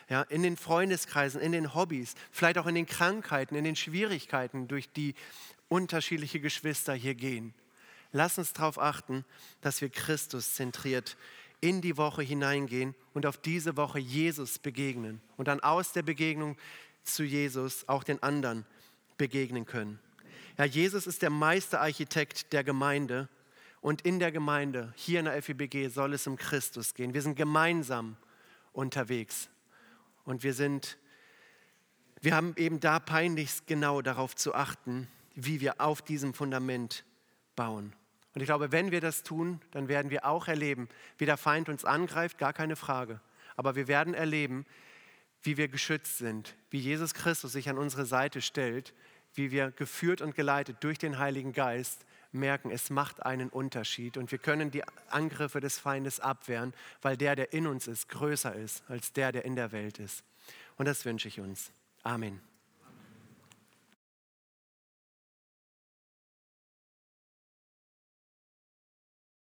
Ja, 0.09 0.23
in 0.23 0.43
den 0.43 0.57
Freundeskreisen, 0.57 1.41
in 1.41 1.53
den 1.53 1.75
Hobbys, 1.75 2.15
vielleicht 2.33 2.59
auch 2.59 2.67
in 2.67 2.75
den 2.75 2.87
Krankheiten, 2.87 3.55
in 3.55 3.65
den 3.65 3.77
Schwierigkeiten, 3.77 4.69
durch 4.69 4.91
die 4.91 5.15
unterschiedliche 5.69 6.41
Geschwister 6.41 6.95
hier 6.95 7.15
gehen. 7.15 7.55
Lass 8.13 8.39
uns 8.39 8.53
darauf 8.53 8.79
achten, 8.79 9.25
dass 9.61 9.81
wir 9.81 9.89
Christus 9.89 10.55
zentriert 10.55 11.17
in 11.61 11.81
die 11.81 11.97
Woche 11.97 12.23
hineingehen 12.23 12.95
und 13.15 13.27
auf 13.27 13.37
diese 13.37 13.77
Woche 13.77 13.99
Jesus 13.99 14.59
begegnen 14.59 15.21
und 15.37 15.49
dann 15.49 15.61
aus 15.61 15.93
der 15.93 16.03
Begegnung 16.03 16.57
zu 17.03 17.23
Jesus 17.23 17.89
auch 17.89 18.05
den 18.05 18.23
anderen 18.23 18.65
begegnen 19.17 19.67
können. 19.67 19.99
Ja, 20.59 20.65
Jesus 20.65 21.07
ist 21.07 21.23
der 21.23 21.31
Meisterarchitekt 21.31 22.53
der 22.53 22.65
Gemeinde 22.65 23.29
und 23.81 24.03
in 24.03 24.19
der 24.19 24.33
Gemeinde, 24.33 24.93
hier 24.97 25.21
in 25.21 25.25
der 25.25 25.43
FIBG, 25.43 25.89
soll 25.89 26.15
es 26.15 26.27
um 26.27 26.37
Christus 26.37 26.95
gehen. 26.95 27.15
Wir 27.15 27.23
sind 27.23 27.37
gemeinsam 27.37 28.17
unterwegs 28.73 29.49
und 30.25 30.43
wir 30.43 30.55
sind, 30.55 30.99
wir 32.21 32.35
haben 32.35 32.55
eben 32.57 32.81
da 32.81 32.99
peinlichst 32.99 33.67
genau 33.67 34.03
darauf 34.03 34.37
zu 34.37 34.55
achten, 34.55 35.09
wie 35.35 35.61
wir 35.61 35.81
auf 35.81 36.03
diesem 36.03 36.35
Fundament 36.35 37.05
bauen. 37.57 37.95
Und 38.35 38.41
ich 38.41 38.47
glaube, 38.47 38.73
wenn 38.73 38.91
wir 38.91 39.01
das 39.01 39.23
tun, 39.23 39.61
dann 39.73 39.89
werden 39.89 40.11
wir 40.11 40.25
auch 40.25 40.47
erleben, 40.49 40.89
wie 41.19 41.27
der 41.27 41.37
Feind 41.37 41.69
uns 41.69 41.85
angreift, 41.85 42.39
gar 42.39 42.53
keine 42.53 42.77
Frage. 42.77 43.21
Aber 43.57 43.75
wir 43.75 43.89
werden 43.89 44.15
erleben, 44.15 44.67
wie 45.43 45.57
wir 45.57 45.69
geschützt 45.69 46.19
sind, 46.19 46.57
wie 46.71 46.79
Jesus 46.79 47.15
Christus 47.15 47.53
sich 47.53 47.69
an 47.69 47.79
unsere 47.79 48.07
Seite 48.07 48.41
stellt, 48.41 48.95
wie 49.35 49.51
wir 49.51 49.71
geführt 49.71 50.21
und 50.21 50.35
geleitet 50.35 50.79
durch 50.81 50.99
den 50.99 51.19
Heiligen 51.19 51.53
Geist 51.53 52.05
merken, 52.33 52.71
es 52.71 52.91
macht 52.91 53.25
einen 53.25 53.49
Unterschied 53.49 54.17
und 54.17 54.31
wir 54.31 54.39
können 54.39 54.71
die 54.71 54.85
Angriffe 55.09 55.61
des 55.61 55.79
Feindes 55.79 56.21
abwehren, 56.21 56.75
weil 57.03 57.17
der, 57.17 57.37
der 57.37 57.53
in 57.53 57.67
uns 57.67 57.89
ist, 57.89 58.09
größer 58.09 58.55
ist 58.55 58.85
als 58.89 59.13
der, 59.13 59.33
der 59.33 59.45
in 59.45 59.57
der 59.57 59.73
Welt 59.73 59.99
ist. 59.99 60.25
Und 60.77 60.87
das 60.87 61.05
wünsche 61.05 61.29
ich 61.29 61.41
uns. 61.41 61.73
Amen. 62.03 62.41